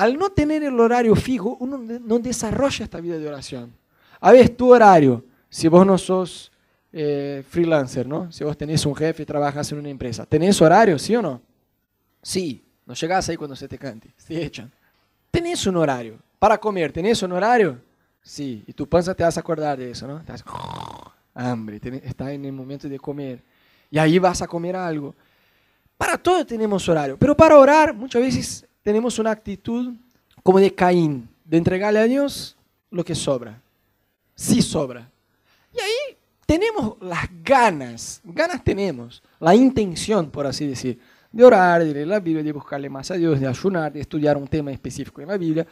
[0.01, 3.71] al no tener el horario fijo, uno no desarrolla esta vida de oración.
[4.19, 6.51] A ver, tu horario, si vos no sos
[6.91, 8.33] eh, freelancer, ¿no?
[8.33, 11.43] Si vos tenés un jefe y trabajas en una empresa, ¿tenés horario, sí o no?
[12.23, 14.73] Sí, no llegás ahí cuando se te cante, te echan.
[15.31, 16.17] ¿Tenés un horario?
[16.39, 17.79] Para comer, ¿tenés un horario?
[18.23, 20.19] Sí, y tu panza te vas a acordar de eso, ¿no?
[20.19, 20.43] Estás,
[21.35, 23.43] hambre, está en el momento de comer.
[23.91, 25.15] Y ahí vas a comer algo.
[25.99, 29.95] Para todo tenemos horario, pero para orar muchas veces tenemos una actitud
[30.43, 32.57] como de Caín, de entregarle a Dios
[32.91, 33.61] lo que sobra.
[34.35, 35.11] Sí sobra.
[35.73, 36.17] Y ahí
[36.47, 40.99] tenemos las ganas, ganas tenemos, la intención, por así decir,
[41.31, 44.37] de orar, de leer la Biblia, de buscarle más a Dios, de ayunar, de estudiar
[44.37, 45.67] un tema específico en la Biblia.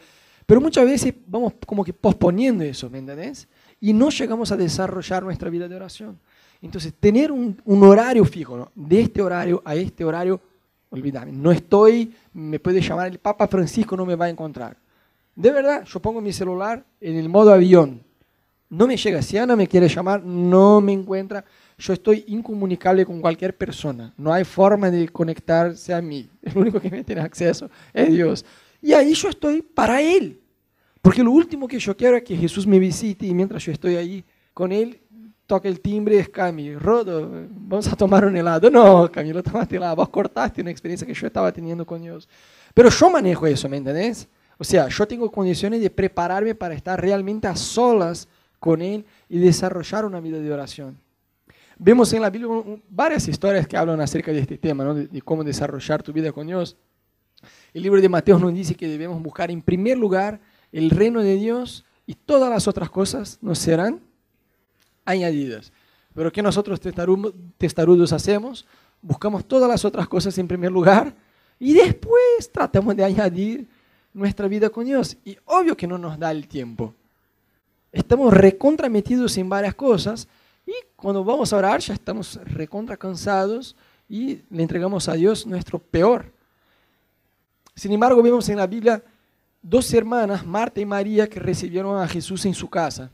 [0.45, 3.47] Pero muchas veces vamos como que posponiendo eso, ¿me entendés?
[3.81, 6.19] Y no llegamos a desarrollar nuestra vida de oración.
[6.61, 8.71] Entonces, tener un, horario fijo, ¿no?
[8.75, 10.41] de este horario a este horario,
[10.89, 14.77] olvídame, no estoy, me puede llamar el Papa Francisco, no me va a encontrar.
[15.35, 18.03] De verdad, yo pongo mi celular en el modo avión.
[18.69, 21.43] No me llega, si Ana me quiere llamar, no me encuentra.
[21.77, 24.13] yo estoy incomunicable con cualquier persona.
[24.17, 26.29] No hay forma de conectarse a mí.
[26.41, 28.45] El único que me tiene acceso es Dios.
[28.81, 30.39] Y ahí yo estoy para Él.
[31.01, 33.95] Porque lo último que yo quiero es que Jesús me visite y mientras yo estoy
[33.95, 34.23] ahí
[34.53, 34.99] con Él,
[35.49, 38.69] toca el timbre, es Cami, Rodo, vamos a tomar un helado.
[38.69, 39.95] No, Camilo, tomaste helado.
[39.95, 42.29] Vos cortaste una experiencia que yo estaba teniendo con Dios.
[42.71, 44.29] Pero yo manejo eso, ¿me entendés?
[44.59, 48.27] O sea, yo tengo condiciones de prepararme para estar realmente a solas
[48.59, 50.99] con Él y desarrollar una vida de oración.
[51.79, 52.51] Vemos en la Biblia
[52.87, 54.93] varias historias que hablan acerca de este tema, ¿no?
[54.93, 56.77] de, cómo desarrollar tu vida con Dios.
[57.73, 60.39] El libro de Mateo nos dice que debemos buscar en primer lugar
[60.71, 64.08] el reino de Dios y todas las otras cosas nos serán
[65.09, 65.71] añadidas.
[66.13, 66.79] Pero ¿qué nosotros
[67.57, 68.65] testarudos hacemos?
[69.01, 71.15] Buscamos todas las otras cosas en primer lugar
[71.59, 73.67] y después tratamos de añadir
[74.13, 75.17] nuestra vida con Dios.
[75.23, 76.93] Y obvio que no nos da el tiempo.
[77.91, 80.27] Estamos recontrametidos en varias cosas
[80.65, 83.75] y cuando vamos a orar ya estamos recontra cansados
[84.07, 86.31] y le entregamos a Dios nuestro peor.
[87.75, 89.01] Sin embargo, vemos en la Biblia
[89.61, 93.11] dos hermanas, Marta y María, que recibieron a Jesús en su casa.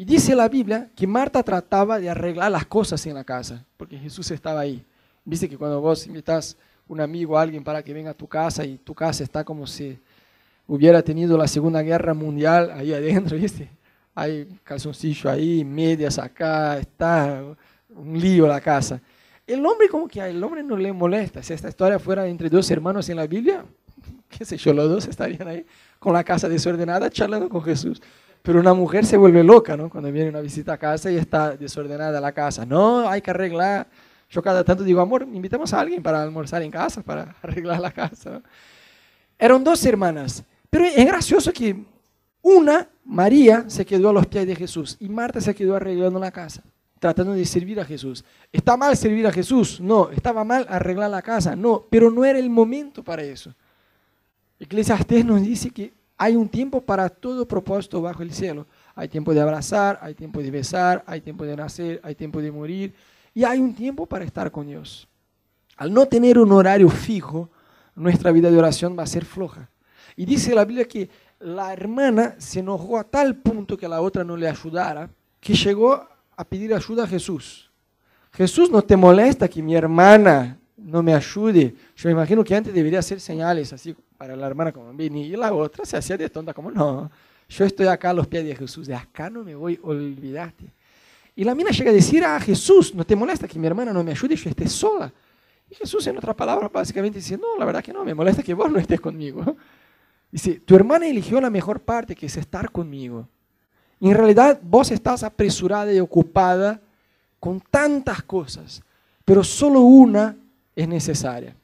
[0.00, 3.98] Y dice la Biblia que Marta trataba de arreglar las cosas en la casa, porque
[3.98, 4.82] Jesús estaba ahí.
[5.26, 6.56] Viste que cuando vos invitas
[6.88, 9.66] un amigo a alguien para que venga a tu casa y tu casa está como
[9.66, 9.98] si
[10.66, 13.68] hubiera tenido la Segunda Guerra Mundial ahí adentro, ¿viste?
[14.14, 17.42] hay calzoncillo ahí, medias acá, está
[17.90, 19.02] un lío la casa.
[19.46, 21.42] El hombre como que el hombre no le molesta.
[21.42, 23.66] Si esta historia fuera entre dos hermanos en la Biblia,
[24.30, 25.66] qué sé yo, los dos estarían ahí
[25.98, 28.00] con la casa desordenada charlando con Jesús.
[28.42, 29.90] Pero una mujer se vuelve loca, ¿no?
[29.90, 32.64] Cuando viene una visita a casa y está desordenada la casa.
[32.64, 33.86] No, hay que arreglar.
[34.30, 37.90] Yo cada tanto digo, amor, invitamos a alguien para almorzar en casa, para arreglar la
[37.90, 38.40] casa.
[39.38, 40.44] Eran dos hermanas.
[40.70, 41.84] Pero es gracioso que
[42.42, 46.30] una, María, se quedó a los pies de Jesús y Marta se quedó arreglando la
[46.30, 46.62] casa,
[46.98, 48.24] tratando de servir a Jesús.
[48.52, 49.80] ¿Está mal servir a Jesús?
[49.80, 50.10] No.
[50.10, 51.56] ¿Estaba mal arreglar la casa?
[51.56, 51.84] No.
[51.90, 53.54] Pero no era el momento para eso.
[54.58, 55.92] Eclesiastés nos dice que
[56.22, 58.66] hay un tiempo para todo propósito bajo el cielo.
[58.94, 62.52] Hay tiempo de abrazar, hay tiempo de besar, hay tiempo de nacer, hay tiempo de
[62.52, 62.92] morir
[63.32, 65.08] y hay un tiempo para estar con Dios.
[65.78, 67.48] Al no tener un horario fijo,
[67.94, 69.70] nuestra vida de oración va a ser floja.
[70.14, 74.22] Y dice la Biblia que la hermana se enojó a tal punto que la otra
[74.22, 75.08] no le ayudara,
[75.40, 76.06] que llegó
[76.36, 77.70] a pedir ayuda a Jesús.
[78.32, 81.74] Jesús, ¿no te molesta que mi hermana no me ayude?
[81.96, 85.50] Yo imagino que antes debería hacer señales así para la hermana como vení, y la
[85.54, 87.10] otra se hacía de tonta como no.
[87.48, 90.66] Yo estoy acá a los pies de Jesús, de acá no me voy, olvidarte.
[91.34, 94.04] Y la mina llega a decir a Jesús, ¿no te molesta que mi hermana no
[94.04, 95.10] me ayude y yo esté sola?
[95.70, 98.52] Y Jesús en otras palabras básicamente dice, no, la verdad que no, me molesta que
[98.52, 99.56] vos no estés conmigo.
[100.30, 103.26] Dice, tu hermana eligió la mejor parte, que es estar conmigo.
[104.02, 106.78] En realidad vos estás apresurada y ocupada
[107.38, 108.82] con tantas cosas,
[109.24, 110.36] pero solo una
[110.76, 111.56] es necesaria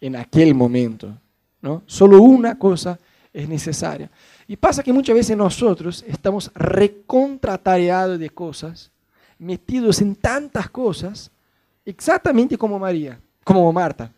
[0.00, 1.16] en aquel momento.
[1.60, 1.82] ¿No?
[1.86, 2.98] Solo una cosa
[3.32, 4.10] es necesaria.
[4.46, 8.90] Y pasa que muchas veces nosotros estamos recontratareados de cosas,
[9.38, 11.30] metidos en tantas cosas,
[11.84, 14.12] exactamente como María, como Marta.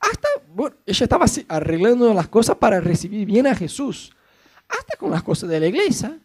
[0.00, 4.12] Hasta, bueno, ella estaba arreglando las cosas para recibir bien a Jesús.
[4.68, 6.18] Hasta con las cosas de la iglesia.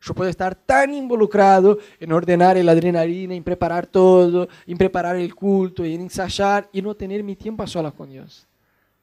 [0.00, 5.34] Yo puedo estar tan involucrado en ordenar el adrenalina, en preparar todo, en preparar el
[5.34, 8.46] culto, en ensayar y no tener mi tiempo a solas con Dios.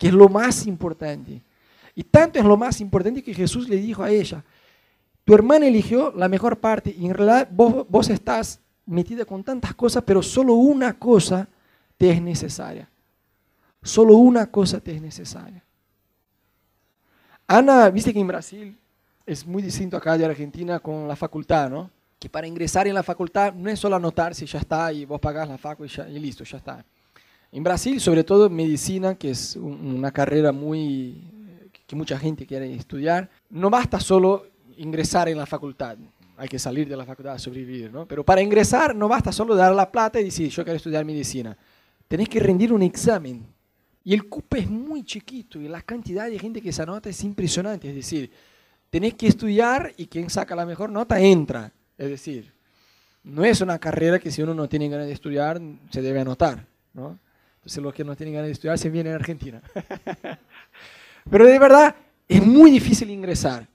[0.04, 1.42] Que es lo más importante.
[1.96, 4.44] Y tanto es lo más importante que Jesús le dijo a ella,
[5.24, 9.74] tu hermana eligió la mejor parte y en realidad vos, vos estás metida con tantas
[9.74, 11.48] cosas, pero solo una cosa
[11.98, 12.90] te es necesaria.
[13.82, 15.64] Solo una cosa te es necesaria.
[17.48, 18.78] Ana, viste que en Brasil
[19.26, 21.90] es muy distinto acá de Argentina con la facultad, ¿no?
[22.20, 25.22] Que para ingresar en la facultad no es solo anotar si ya está y vos
[25.22, 26.84] pagás la facultad y, listo, ya está.
[27.54, 31.22] En Brasil, sobre todo medicina, que es una carrera muy
[31.86, 35.96] que mucha gente quiere estudiar, no basta solo ingresar en la facultad,
[36.36, 38.08] hay que salir de la facultad a sobrevivir, ¿no?
[38.08, 41.56] Pero para ingresar no basta solo dar la plata y decir, yo quiero estudiar medicina.
[42.08, 43.46] Tenés que rendir un examen
[44.04, 47.24] y el cupo es muy chiquito y la cantidad de gente que se anota es
[47.24, 47.88] impresionante.
[47.88, 48.32] Es decir,
[48.90, 51.72] tenés que estudiar y quien saca la mejor nota entra.
[52.00, 52.52] Es decir,
[53.24, 55.62] no es una carrera que si uno no tiene ganas de estudiar
[55.92, 56.66] se debe anotar.
[56.94, 57.20] ¿no?
[57.64, 59.62] Entonces los que no tienen ganas de estudiar se vienen a Argentina.
[61.30, 61.96] Pero de verdad
[62.28, 63.66] es muy difícil ingresar.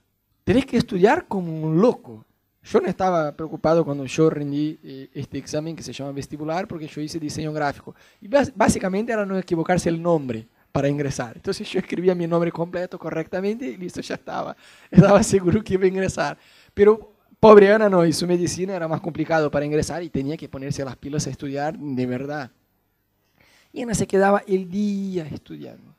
[0.43, 2.23] Tenés que estudiar como un loco.
[2.61, 6.87] Yo no estaba preocupado cuando yo rendí eh, este examen que se llama vestibular porque
[6.87, 7.95] yo hice diseño gráfico.
[8.21, 11.35] Y básicamente era no equivocarse el nombre para ingresar.
[11.35, 14.55] Entonces yo escribía mi nombre completo correctamente y listo, ya estaba.
[14.91, 16.37] Estaba seguro que iba a ingresar.
[16.75, 20.47] Pero pobre Ana no, y su medicina era más complicado para ingresar y tenía que
[20.47, 22.51] ponerse las pilas a estudiar de verdad.
[23.71, 25.95] Y Ana se quedaba el día estudiando.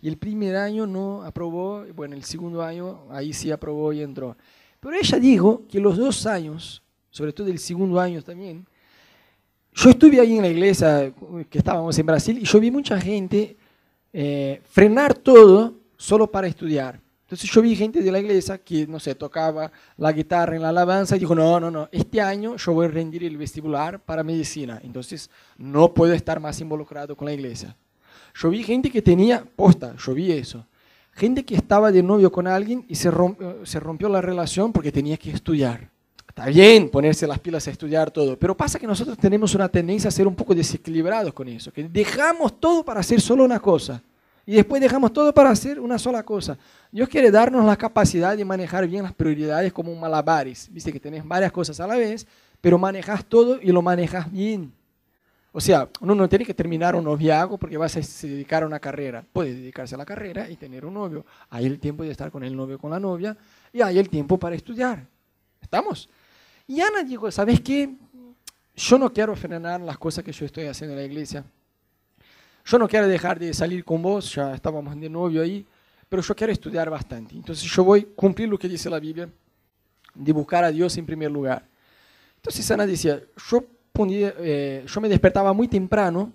[0.00, 4.36] Y el primer año no aprobó, bueno, el segundo año ahí sí aprobó y entró.
[4.78, 8.66] Pero ella dijo que los dos años, sobre todo el segundo año también,
[9.72, 11.12] yo estuve ahí en la iglesia
[11.48, 13.56] que estábamos en Brasil y yo vi mucha gente
[14.12, 17.00] eh, frenar todo solo para estudiar.
[17.34, 20.68] Entonces yo vi gente de la iglesia que, no sé, tocaba la guitarra en la
[20.68, 24.22] alabanza y dijo, no, no, no, este año yo voy a rendir el vestibular para
[24.22, 27.74] medicina, entonces no puedo estar más involucrado con la iglesia.
[28.36, 30.64] Yo vi gente que tenía, posta, yo vi eso,
[31.10, 34.92] gente que estaba de novio con alguien y se rompió, se rompió la relación porque
[34.92, 35.90] tenía que estudiar.
[36.28, 40.06] Está bien ponerse las pilas a estudiar todo, pero pasa que nosotros tenemos una tendencia
[40.06, 44.00] a ser un poco desequilibrados con eso, que dejamos todo para hacer solo una cosa
[44.46, 46.58] y después dejamos todo para hacer una sola cosa.
[46.92, 50.68] Dios quiere darnos la capacidad de manejar bien las prioridades como un malabares.
[50.70, 52.26] Viste que tenés varias cosas a la vez,
[52.60, 54.72] pero manejas todo y lo manejas bien.
[55.56, 58.80] O sea, uno no tiene que terminar un noviazgo porque vas a dedicar a una
[58.80, 59.24] carrera.
[59.32, 61.24] Puede dedicarse a la carrera y tener un novio.
[61.48, 63.36] Hay el tiempo de estar con el novio, con la novia,
[63.72, 65.06] y hay el tiempo para estudiar.
[65.62, 66.08] ¿Estamos?
[66.66, 67.94] Y Ana dijo, ¿sabes qué?
[68.74, 71.44] Yo no quiero frenar las cosas que yo estoy haciendo en la iglesia.
[72.64, 75.66] Yo no quiero dejar de salir con vos, ya estábamos de novio ahí,
[76.08, 77.34] pero yo quiero estudiar bastante.
[77.34, 79.28] Entonces yo voy a cumplir lo que dice la Biblia,
[80.14, 81.66] de buscar a Dios en primer lugar.
[82.36, 83.64] Entonces Ana decía, yo,
[83.98, 86.32] eh, yo me despertaba muy temprano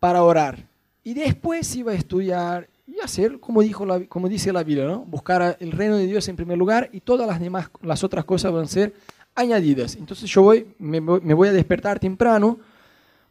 [0.00, 0.66] para orar
[1.02, 5.00] y después iba a estudiar y hacer como, dijo como dice la Biblia, ¿no?
[5.00, 8.52] buscar el reino de Dios en primer lugar y todas las demás, las otras cosas
[8.52, 8.94] van a ser
[9.34, 9.96] añadidas.
[9.96, 12.58] Entonces yo voy, me, voy a despertar temprano,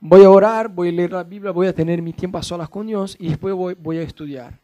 [0.06, 2.68] voy a orar, voy a leer la Biblia, voy a tener mi tiempo a solas
[2.68, 4.60] con Dios y después voy, a estudiar.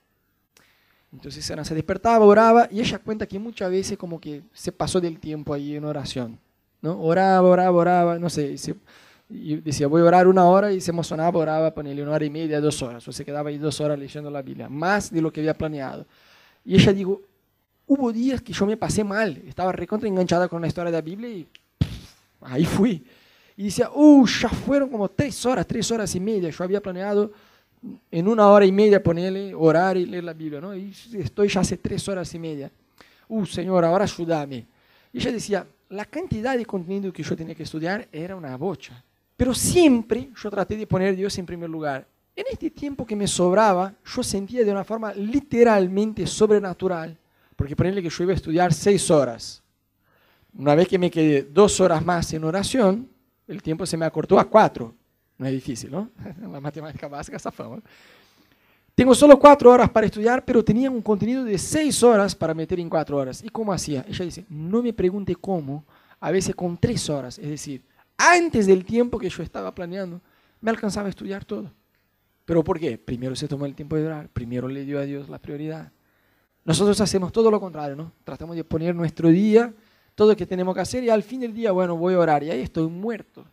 [1.13, 4.99] Entonces Ana se despertaba, oraba y ella cuenta que muchas veces como que se pasó
[4.99, 6.37] del tiempo ahí en oración.
[6.81, 7.01] ¿no?
[7.01, 8.55] Oraba, oraba, oraba, no sé,
[9.29, 12.29] y decía voy a orar una hora y se emocionaba, oraba, ponerle una hora y
[12.29, 15.31] media, dos horas, o se quedaba ahí dos horas leyendo la Biblia, más de lo
[15.31, 16.05] que había planeado.
[16.65, 17.21] Y ella dijo,
[17.87, 21.01] hubo días que yo me pasé mal, estaba recontra enganchada con la historia de la
[21.01, 21.47] Biblia y
[22.41, 23.05] ahí fui.
[23.59, 26.49] Y decía, uh, ya fueron como tres horas, tres horas y media.
[26.49, 27.29] Yo había planeado
[28.09, 30.73] en una hora y media ponerle, orar y leer la Biblia, ¿no?
[30.73, 32.71] Y estoy ya hace tres horas y media.
[33.27, 34.65] Uh, Señor, ahora ayúdame.
[35.11, 39.03] Y ella decía, la cantidad de contenido que yo tenía que estudiar era una bocha.
[39.35, 42.07] Pero siempre yo traté de poner a Dios en primer lugar.
[42.37, 47.17] En este tiempo que me sobraba, yo sentía de una forma literalmente sobrenatural
[47.57, 49.61] porque ponerle que yo iba a estudiar seis horas.
[50.57, 53.18] Una vez que me quedé dos horas más en oración,
[53.49, 54.95] el tiempo se me acortó a cuatro.
[55.37, 56.09] No es difícil, ¿no?
[56.41, 57.79] La matemática básica esa fama.
[58.95, 62.79] Tengo solo cuatro horas para estudiar, pero tenía un contenido de seis horas para meter
[62.79, 63.43] en cuatro horas.
[63.43, 64.05] ¿Y cómo hacía?
[64.07, 65.85] Ella dice, no me pregunte cómo,
[66.19, 67.81] a veces con tres horas, es decir,
[68.17, 70.19] antes del tiempo que yo estaba planeando,
[70.59, 71.71] me alcanzaba a estudiar todo.
[72.43, 72.97] ¿Pero por qué?
[72.97, 75.93] Primero se tomó el tiempo de orar, primero le dio a Dios la prioridad.
[76.65, 78.11] Nosotros hacemos todo lo contrario, ¿no?
[78.25, 79.73] Tratamos de poner nuestro día,
[80.19, 82.43] todo lo que tenemos que hacer y al fin del día, bueno, voy a orar
[82.43, 83.45] y ahí estoy muerto.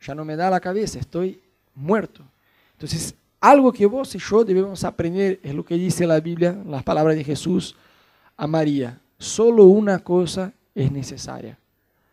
[0.00, 1.42] Ya no me da la cabeza, estoy
[1.74, 2.24] muerto.
[2.72, 6.82] Entonces, algo que vos y yo debemos aprender es lo que dice la Biblia, las
[6.82, 7.76] palabras de Jesús
[8.38, 9.02] a María.
[9.18, 11.58] Solo una cosa es necesaria.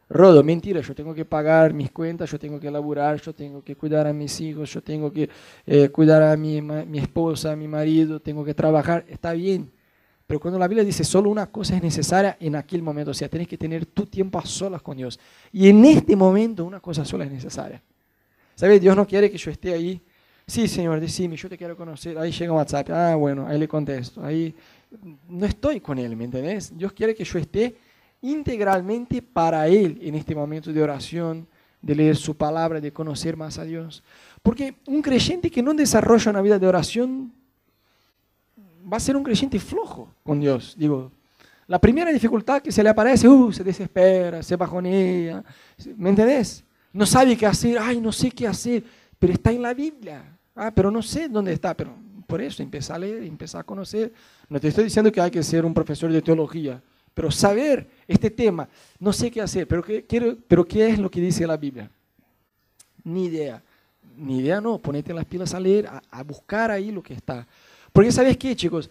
[0.09, 3.77] Rodo, mentira, yo tengo que pagar mis cuentas, yo tengo que laburar, yo tengo que
[3.77, 5.29] cuidar a mis hijos, yo tengo que
[5.65, 9.05] eh, cuidar a mi, mi esposa, a mi marido, tengo que trabajar.
[9.07, 9.71] Está bien,
[10.29, 13.27] pero cuando la Biblia dice solo una cosa es necesaria en aquel momento, o sea,
[13.27, 15.19] tienes que tener tu tiempo a solas con Dios.
[15.51, 17.81] Y en este momento una cosa sola es necesaria.
[18.53, 18.79] ¿Sabes?
[18.79, 19.99] Dios no quiere que yo esté ahí.
[20.45, 22.15] Sí, Señor, decime, yo te quiero conocer.
[22.19, 22.91] Ahí llega WhatsApp.
[22.91, 24.23] Ah, bueno, ahí le contesto.
[24.23, 24.53] Ahí
[25.27, 26.77] no estoy con Él, ¿me entendés?
[26.77, 27.75] Dios quiere que yo esté
[28.21, 31.47] integralmente para Él en este momento de oración,
[31.81, 34.03] de leer su palabra, de conocer más a Dios.
[34.43, 37.33] Porque un creyente que no desarrolla una vida de oración
[38.91, 40.75] va a ser un creyente flojo con Dios.
[40.78, 41.12] Digo,
[41.67, 45.43] la primera dificultad que se le aparece, uh, se desespera, se bajonea,
[45.97, 46.63] ¿me entendés?
[46.91, 48.84] No sabe qué hacer, ay, no sé qué hacer,
[49.19, 50.23] pero está en la Biblia.
[50.56, 51.93] Ah, pero no sé dónde está, pero
[52.25, 54.12] por eso empieza a leer, empieza a conocer.
[54.49, 56.82] No te estoy diciendo que hay que ser un profesor de teología,
[57.13, 58.67] pero saber este tema,
[58.99, 61.91] no sé qué hacer, pero qué, quiero, pero ¿qué es lo que dice la Biblia?
[63.04, 63.62] Ni idea.
[64.17, 67.47] Ni idea no, ponete las pilas a leer, a buscar ahí lo que está.
[67.99, 68.89] Porque ¿sabes qué, chicos?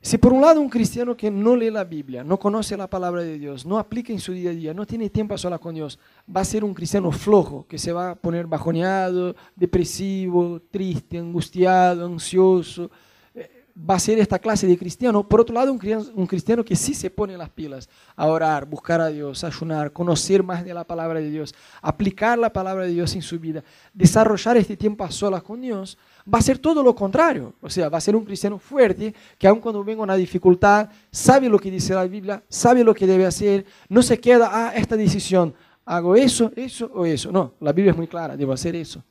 [0.00, 3.22] Si por un lado un cristiano que no lee la Biblia, no conoce la palabra
[3.22, 5.74] de Dios, no aplica en su día a día, no tiene tiempo a solas con
[5.74, 11.18] Dios, va a ser un cristiano flojo, que se va a poner bajoneado, depresivo, triste,
[11.18, 12.92] angustiado, ansioso.
[13.34, 15.28] Eh, va a ser esta clase de cristiano.
[15.28, 19.08] Por otro lado, un cristiano que sí se pone las pilas a orar, buscar a
[19.08, 23.22] Dios, ayunar, conocer más de la palabra de Dios, aplicar la palabra de Dios en
[23.22, 25.98] su vida, desarrollar este tiempo a solas con Dios,
[26.32, 27.54] va a ser todo lo contrario.
[27.60, 31.48] O sea, va a ser un cristiano fuerte que aun cuando venga una dificultad, sabe
[31.48, 34.72] lo que dice la Biblia, sabe lo que debe hacer, no se queda a ah,
[34.74, 37.32] esta decisión, hago eso, eso o eso.
[37.32, 39.02] No, la Biblia es muy clara, debo hacer eso.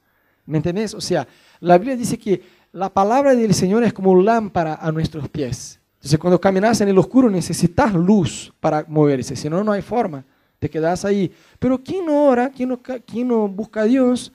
[0.45, 0.93] ¿Me entendés?
[0.93, 1.27] O sea,
[1.59, 5.79] la Biblia dice que la palabra del Señor es como lámpara a nuestros pies.
[5.95, 10.23] Entonces, cuando caminas en el oscuro necesitas luz para moverse, si no, no hay forma.
[10.59, 11.31] Te quedas ahí.
[11.59, 14.31] Pero quien no ora, quien no, quien no busca a Dios,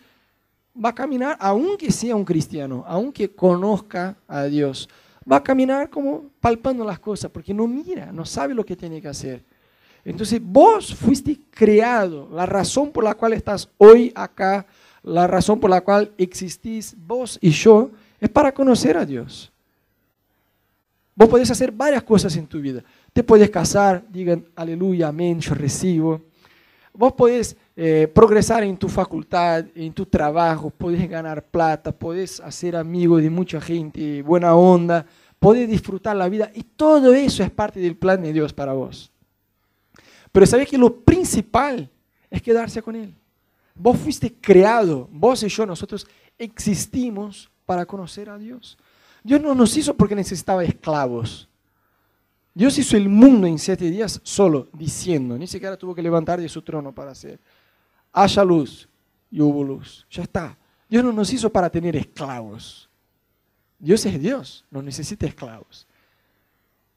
[0.74, 4.88] va a caminar, aunque sea un cristiano, aunque conozca a Dios,
[5.30, 9.00] va a caminar como palpando las cosas, porque no mira, no sabe lo que tiene
[9.00, 9.42] que hacer.
[10.04, 14.66] Entonces, vos fuiste creado, la razón por la cual estás hoy acá,
[15.02, 19.52] la razón por la cual existís vos y yo, es para conocer a Dios.
[21.14, 22.82] Vos podés hacer varias cosas en tu vida.
[23.12, 26.22] Te puedes casar, digan aleluya, amén, yo recibo.
[26.94, 32.76] Vos podés eh, progresar en tu facultad, en tu trabajo, podés ganar plata, podés hacer
[32.76, 35.07] amigos de mucha gente, buena onda,
[35.38, 39.11] podés disfrutar la vida y todo eso es parte del plan de Dios para vos.
[40.31, 41.88] Pero sabés que lo principal
[42.31, 43.14] es quedarse con Él.
[43.74, 46.07] Vos fuiste creado, vos y yo, nosotros
[46.38, 48.76] existimos para conocer a Dios.
[49.22, 51.48] Dios no nos hizo porque necesitaba esclavos.
[52.55, 56.49] Dios hizo el mundo en siete días solo, diciendo, ni siquiera tuvo que levantar de
[56.49, 57.41] su trono para hacer,
[58.12, 58.88] haya luz
[59.31, 60.07] y hubo luz.
[60.11, 60.57] Ya está.
[60.88, 62.91] Dios no nos hizo para tener esclavos.
[63.79, 65.87] Dios es Dios, no necesita esclavos.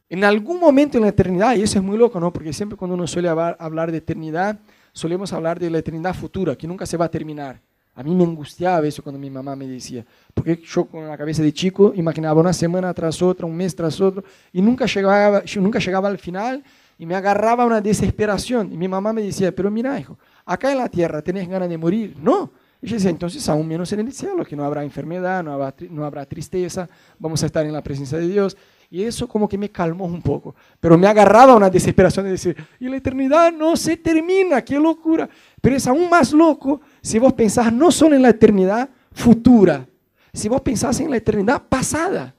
[0.10, 2.32] En algún momento en la eternidad, y eso es muy loco, ¿no?
[2.32, 4.60] Porque siempre cuando uno suele hablar de eternidad,
[4.92, 7.60] solemos hablar de la eternidad futura, que nunca se va a terminar.
[7.96, 11.42] A mí me angustiaba eso cuando mi mamá me decía, porque yo con la cabeza
[11.42, 15.80] de chico imaginaba una semana tras otra, un mes tras otro, y nunca llegaba, nunca
[15.80, 16.62] llegaba al final
[16.98, 18.74] y me agarraba una desesperación.
[18.74, 21.78] Y mi mamá me decía, pero mira, hijo, acá en la tierra tenés ganas de
[21.78, 22.16] morir.
[22.22, 22.52] No.
[22.82, 25.74] Y yo decía, entonces aún menos en el cielo, que no habrá enfermedad, no habrá,
[25.90, 28.58] no habrá tristeza, vamos a estar en la presencia de Dios.
[28.90, 30.56] Y eso como que me calmó un poco.
[30.80, 35.28] Pero me agarraba una desesperación de decir, y la eternidad no se termina, qué locura.
[35.60, 39.88] Pero es aún más loco si vos pensás no solo en la eternidad futura,
[40.34, 42.34] si vos pensás en la eternidad pasada.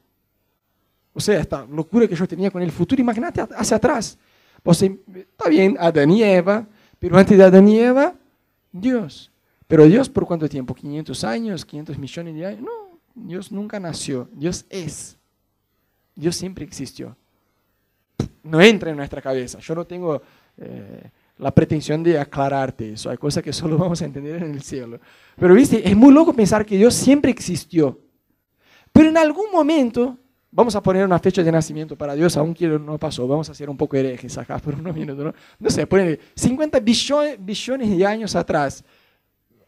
[1.13, 4.19] O sea, esta locura que yo tenía con el futuro, imagínate hacia atrás.
[4.65, 6.67] Vos, está bien, Adán y Eva,
[6.99, 8.13] pero antes de Adán y Eva,
[8.73, 9.31] Dios.
[9.69, 10.75] Pero Dios por cuánto tiempo?
[10.75, 12.63] 500 años, 500 millones de años.
[12.63, 15.17] No, Dios nunca nació, Dios es.
[16.17, 17.17] Dios siempre existió.
[18.43, 19.61] No entra en nuestra cabeza.
[19.61, 20.21] Yo no tengo...
[20.59, 23.11] Eh, la pretensión de aclararte eso.
[23.11, 25.01] Hay cosas que solo vamos a entender en el cielo.
[25.39, 28.01] Pero viste, es muy loco pensar que Dios siempre existió.
[28.93, 30.17] Pero en algún momento,
[30.51, 33.69] vamos a poner una fecha de nacimiento para Dios, aunque no pasó, vamos a hacer
[33.69, 35.25] un poco herejes acá por unos minutos.
[35.25, 38.83] No, no sé, poner 50 billones, billones de años atrás.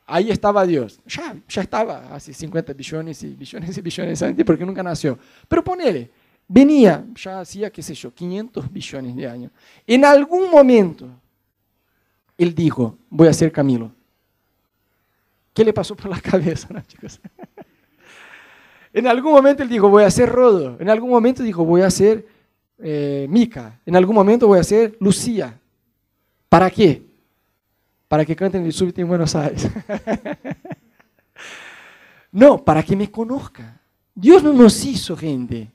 [0.07, 0.99] Ahí estaba Dios.
[1.07, 5.19] Ya, ya estaba hace 50 billones y billones y billones antes porque nunca nació.
[5.47, 6.11] Pero ponele,
[6.47, 9.53] venía, ya hacía, qué sé yo, 500 billones de años.
[9.87, 11.11] En algún momento,
[12.39, 13.91] él dijo, voy a ser Camilo.
[15.53, 17.21] ¿Qué le pasó por la cabeza, chicos?
[18.93, 20.77] en algún momento él dijo, voy a ser Rodo.
[20.79, 22.27] En algún momento dijo, voy a ser
[22.79, 23.81] eh, Mica.
[23.85, 25.59] En algún momento voy a ser Lucía.
[26.49, 27.03] ¿Para qué?
[28.07, 29.69] Para que canten el súbito en Buenos Aires.
[32.33, 33.81] no, para que me conozca.
[34.15, 35.71] Dios no nos hizo gente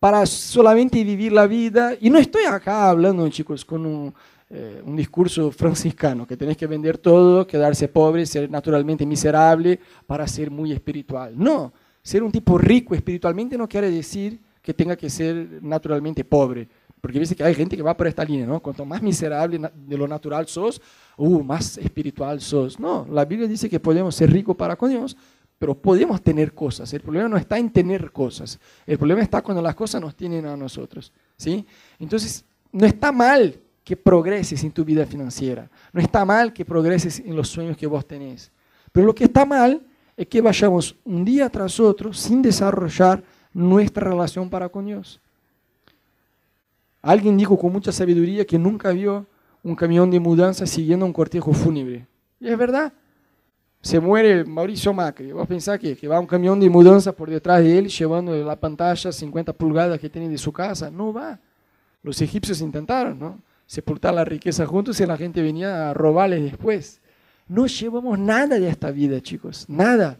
[0.00, 1.92] para solamente vivir la vida.
[2.00, 4.14] Y no estoy acá hablando, chicos, con un,
[4.52, 10.26] eh, un discurso franciscano, que tenés que vender todo, quedarse pobre, ser naturalmente miserable para
[10.26, 11.34] ser muy espiritual.
[11.36, 16.68] No, ser un tipo rico espiritualmente no quiere decir que tenga que ser naturalmente pobre.
[17.00, 18.58] Porque dice que hay gente que va por esta línea, ¿no?
[18.60, 20.82] Cuanto más miserable de lo natural sos,
[21.16, 22.80] uh, más espiritual sos.
[22.80, 25.16] No, la Biblia dice que podemos ser ricos para con Dios,
[25.60, 26.92] pero podemos tener cosas.
[26.92, 28.58] El problema no está en tener cosas.
[28.84, 31.64] El problema está cuando las cosas nos tienen a nosotros, ¿sí?
[32.00, 33.54] Entonces, no está mal
[33.90, 35.68] que progreses en tu vida financiera.
[35.92, 38.52] No está mal que progreses en los sueños que vos tenés.
[38.92, 39.84] Pero lo que está mal
[40.16, 43.20] es que vayamos un día tras otro sin desarrollar
[43.52, 45.20] nuestra relación para con Dios.
[47.02, 49.26] Alguien dijo con mucha sabiduría que nunca vio
[49.64, 52.06] un camión de mudanza siguiendo un cortejo fúnebre.
[52.38, 52.92] Y es verdad.
[53.80, 55.32] Se muere Mauricio Macri.
[55.32, 58.54] Vos pensás que, que va un camión de mudanza por detrás de él llevando la
[58.54, 60.92] pantalla 50 pulgadas que tiene de su casa.
[60.92, 61.40] No va.
[62.04, 63.49] Los egipcios intentaron, ¿no?
[63.70, 67.00] Sepultar la riqueza juntos y la gente venía a robarles después.
[67.46, 70.18] No llevamos nada de esta vida, chicos, nada.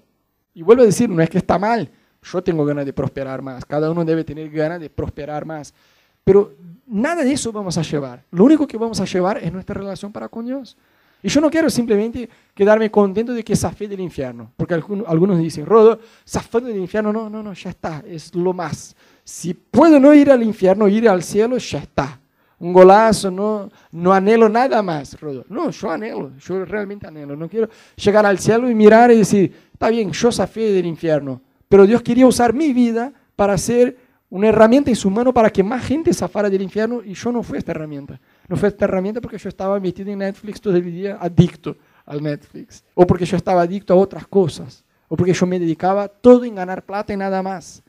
[0.55, 1.91] Y vuelvo a decir, no es que está mal,
[2.23, 3.65] Yo tengo ganas de prosperar más.
[3.65, 5.75] Cada uno debe tener ganas de prosperar más.
[6.23, 6.55] Pero
[6.87, 8.23] nada de eso vamos a llevar.
[8.31, 10.77] Lo único que vamos a llevar es nuestra relación para con Dios.
[11.21, 15.67] Y yo no quiero simplemente quedarme contento de que fe del infierno, porque algunos dicen,
[15.67, 18.95] Rodo, zafando del infierno, no, no, no, ya está, es lo más.
[19.25, 22.20] Si puedo no ir al infierno, ir al cielo, ya está.
[22.61, 25.47] Un golazo, no, no anhelo nada más, Rodo.
[25.49, 27.35] No, yo anhelo, yo realmente anhelo.
[27.35, 31.41] No quiero llegar al cielo y mirar y decir, está bien, yo zafé del infierno,
[31.69, 33.97] pero Dios quería usar mi vida para ser
[34.29, 37.43] una herramienta en su mano para que más gente zafara del infierno y yo no
[37.43, 38.21] fui esta herramienta.
[38.47, 42.23] No fue esta herramienta porque yo estaba metido en Netflix todo el día, adicto al
[42.23, 42.85] Netflix.
[42.95, 44.85] O porque yo estaba adicto a otras cosas.
[45.09, 47.83] O porque yo me dedicaba todo en ganar plata y nada más.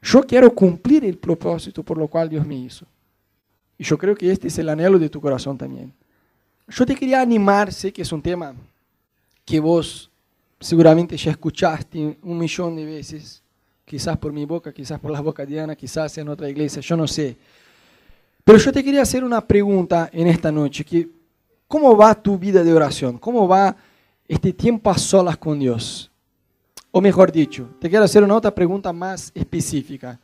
[0.00, 2.86] Yo quiero cumplir el propósito por lo cual Dios me hizo.
[3.78, 5.92] Y yo creo que este es el anhelo de tu corazón también.
[6.66, 8.54] Yo te quería animar, sé que es un tema
[9.44, 10.10] que vos
[10.60, 13.42] seguramente ya escuchaste un millón de veces
[13.88, 16.96] quizás por mi boca, quizás por la boca de Ana, quizás en otra iglesia, yo
[16.96, 17.36] no sé.
[18.44, 21.08] Pero yo te quería hacer una pregunta en esta noche, que
[21.66, 23.16] ¿cómo va tu vida de oración?
[23.18, 23.74] ¿Cómo va
[24.26, 26.10] este tiempo a solas con Dios?
[26.90, 30.20] O mejor dicho, te quiero hacer una otra pregunta más específica.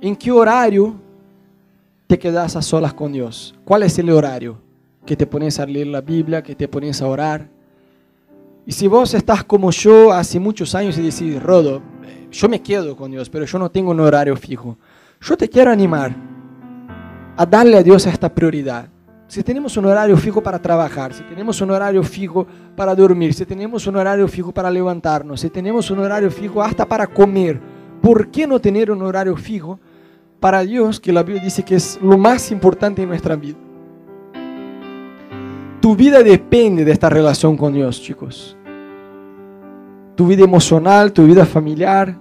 [0.00, 1.00] ¿En qué horario
[2.10, 3.54] te quedas a solas con Dios?
[3.64, 4.58] ¿Cuál es el horario?
[5.06, 7.48] Que te pones a leer la Biblia, que te pones a orar.
[8.66, 11.80] Y si vos estás como yo hace muchos años y decís, Rodo,
[12.32, 14.76] yo me quedo con Dios, pero yo no tengo un horario fijo.
[15.20, 16.16] Yo te quiero animar
[17.36, 18.88] a darle a Dios esta prioridad.
[19.28, 22.44] Si tenemos un horario fijo para trabajar, si tenemos un horario fijo
[22.74, 26.84] para dormir, si tenemos un horario fijo para levantarnos, si tenemos un horario fijo hasta
[26.84, 27.60] para comer,
[28.02, 29.78] ¿por qué no tener un horario fijo
[30.40, 33.58] para Dios, que la Biblia dice que es lo más importante en nuestra vida?
[35.80, 38.56] Tu vida depende de esta relación con Dios, chicos
[40.20, 42.14] tu vida emocional, tu vida familiar,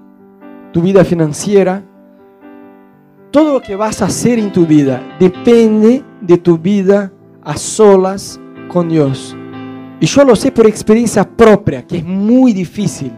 [0.71, 1.83] tu vida financiera.
[3.29, 7.11] Todo lo que vas a hacer en tu vida depende de tu vida
[7.43, 8.39] a solas
[8.69, 9.35] con Dios.
[9.99, 13.11] Y yo lo sé por experiencia propia, que es muy difícil.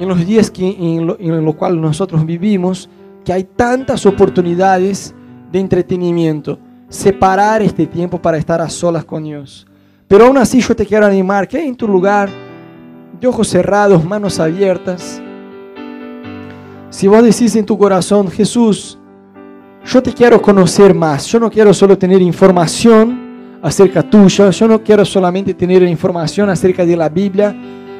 [0.00, 2.90] En los días que, en, los lo cuales nosotros vivimos,
[3.28, 5.14] que hay tantas oportunidades
[5.52, 6.58] de entretenimiento,
[6.88, 9.66] separar este tiempo para estar a solas con Dios.
[10.06, 12.30] Pero aún así yo te quiero animar que en tu lugar
[13.20, 15.20] de ojos cerrados, manos abiertas.
[16.88, 18.98] Si vos decís en tu corazón, Jesús,
[19.84, 24.82] yo te quiero conocer más, yo no quiero solo tener información acerca tuya, yo no
[24.82, 27.54] quiero solamente tener información acerca de la Biblia,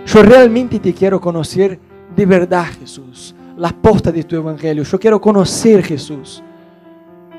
[0.07, 1.79] yo realmente te quiero conocer
[2.16, 6.42] de verdad, Jesús, la posta de tu evangelio, yo quiero conocer Jesús.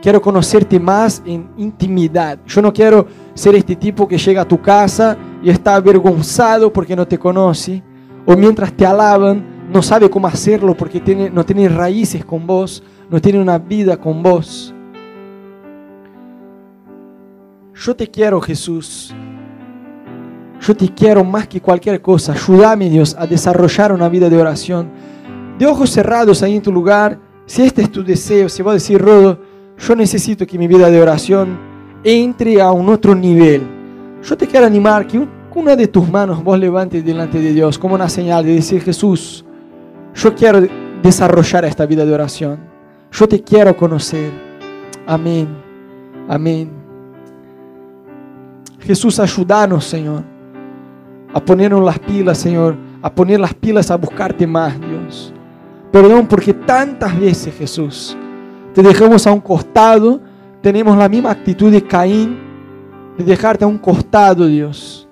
[0.02, 2.40] Quiero conocerte más en intimidad.
[2.46, 6.96] Yo no quiero ser este tipo que llega a tu casa y está avergonzado porque
[6.96, 7.84] no te conoce,
[8.26, 13.22] o mientras te alaban no sabe cómo hacerlo porque no tiene raíces con vos, no
[13.22, 14.74] tiene una vida con vos.
[17.76, 19.14] Yo te quiero, Jesús.
[20.60, 22.34] Yo te quiero más que cualquier cosa.
[22.34, 24.90] Ayúdame, Dios, a desarrollar una vida de oración.
[25.60, 29.00] De ojos cerrados ahí en tu lugar, si este es tu deseo, si vos decís,
[29.00, 29.40] Rodo,
[29.78, 31.60] yo necesito que mi vida de oración
[32.04, 33.80] entre a un otro nivel
[34.22, 37.96] yo te quiero animar que una de tus manos vos levantes delante de Dios como
[37.96, 39.46] una señal de decir, Jesús,
[40.14, 40.62] yo quiero
[41.02, 42.60] desarrollar esta vida de oración.
[43.12, 44.32] Yo te quiero conocer.
[45.08, 45.48] Amén.
[46.28, 46.70] Amén.
[48.80, 50.24] Jesús, ayúdanos, Señor,
[51.34, 54.78] a ponernos las pilas, Señor, a poner las pilas a buscarte más.
[55.92, 58.16] Perdón porque tantas veces, Jesús,
[58.74, 60.22] te dejamos a un costado,
[60.62, 62.38] tenemos la misma actitud de Caín
[63.18, 65.08] de dejarte a un costado, Dios.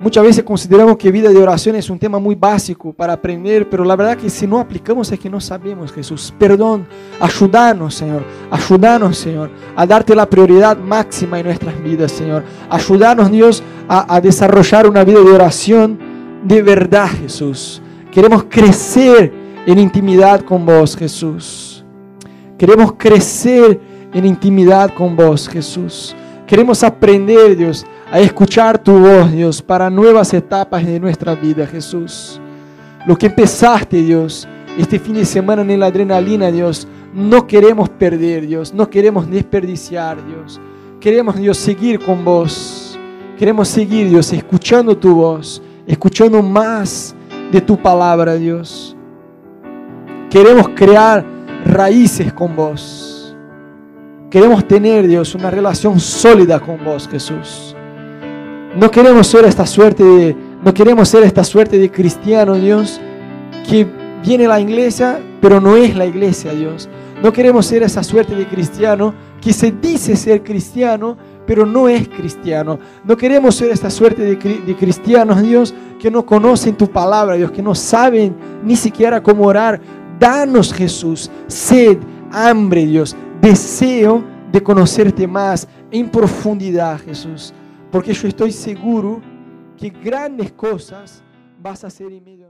[0.00, 3.84] Muchas veces consideramos que vida de oración es un tema muy básico para aprender, pero
[3.84, 6.34] la verdad que si no aplicamos es que no sabemos, Jesús.
[6.36, 6.88] Perdón,
[7.20, 8.24] ayúdanos, Señor.
[8.50, 12.42] Ayúdanos, Señor, a darte la prioridad máxima en nuestras vidas, Señor.
[12.68, 16.00] Ayúdanos, Dios, a, a desarrollar una vida de oración
[16.42, 17.80] de verdad, Jesús.
[18.10, 21.84] Queremos crecer en intimidad con vos, Jesús.
[22.58, 23.80] Queremos crecer
[24.12, 26.14] en intimidad con vos, Jesús.
[26.46, 32.40] Queremos aprender, Dios, a escuchar tu voz, Dios, para nuevas etapas de nuestra vida, Jesús.
[33.06, 34.46] Lo que empezaste, Dios,
[34.78, 40.18] este fin de semana en la adrenalina, Dios, no queremos perder, Dios, no queremos desperdiciar,
[40.26, 40.60] Dios.
[41.00, 42.98] Queremos, Dios, seguir con vos.
[43.38, 47.14] Queremos seguir, Dios, escuchando tu voz, escuchando más
[47.50, 48.96] de tu palabra, Dios.
[50.32, 51.22] Queremos crear
[51.66, 53.36] raíces con vos.
[54.30, 57.76] Queremos tener, Dios, una relación sólida con vos, Jesús.
[58.74, 62.98] No queremos ser esta suerte de, no queremos ser esta suerte de cristiano, Dios,
[63.68, 63.86] que
[64.24, 66.88] viene a la iglesia, pero no es la iglesia, Dios.
[67.22, 72.08] No queremos ser esa suerte de cristiano que se dice ser cristiano, pero no es
[72.08, 72.78] cristiano.
[73.04, 77.50] No queremos ser esta suerte de, de, cristianos, Dios, que no conocen tu palabra, Dios,
[77.50, 79.78] que no saben ni siquiera cómo orar.
[80.22, 81.98] Danos, Jesús, sed,
[82.30, 87.52] hambre, Dios, deseo de conocerte más en profundidad, Jesús.
[87.90, 89.20] Porque yo estoy seguro
[89.76, 91.24] que grandes cosas
[91.60, 92.46] vas a hacer en medio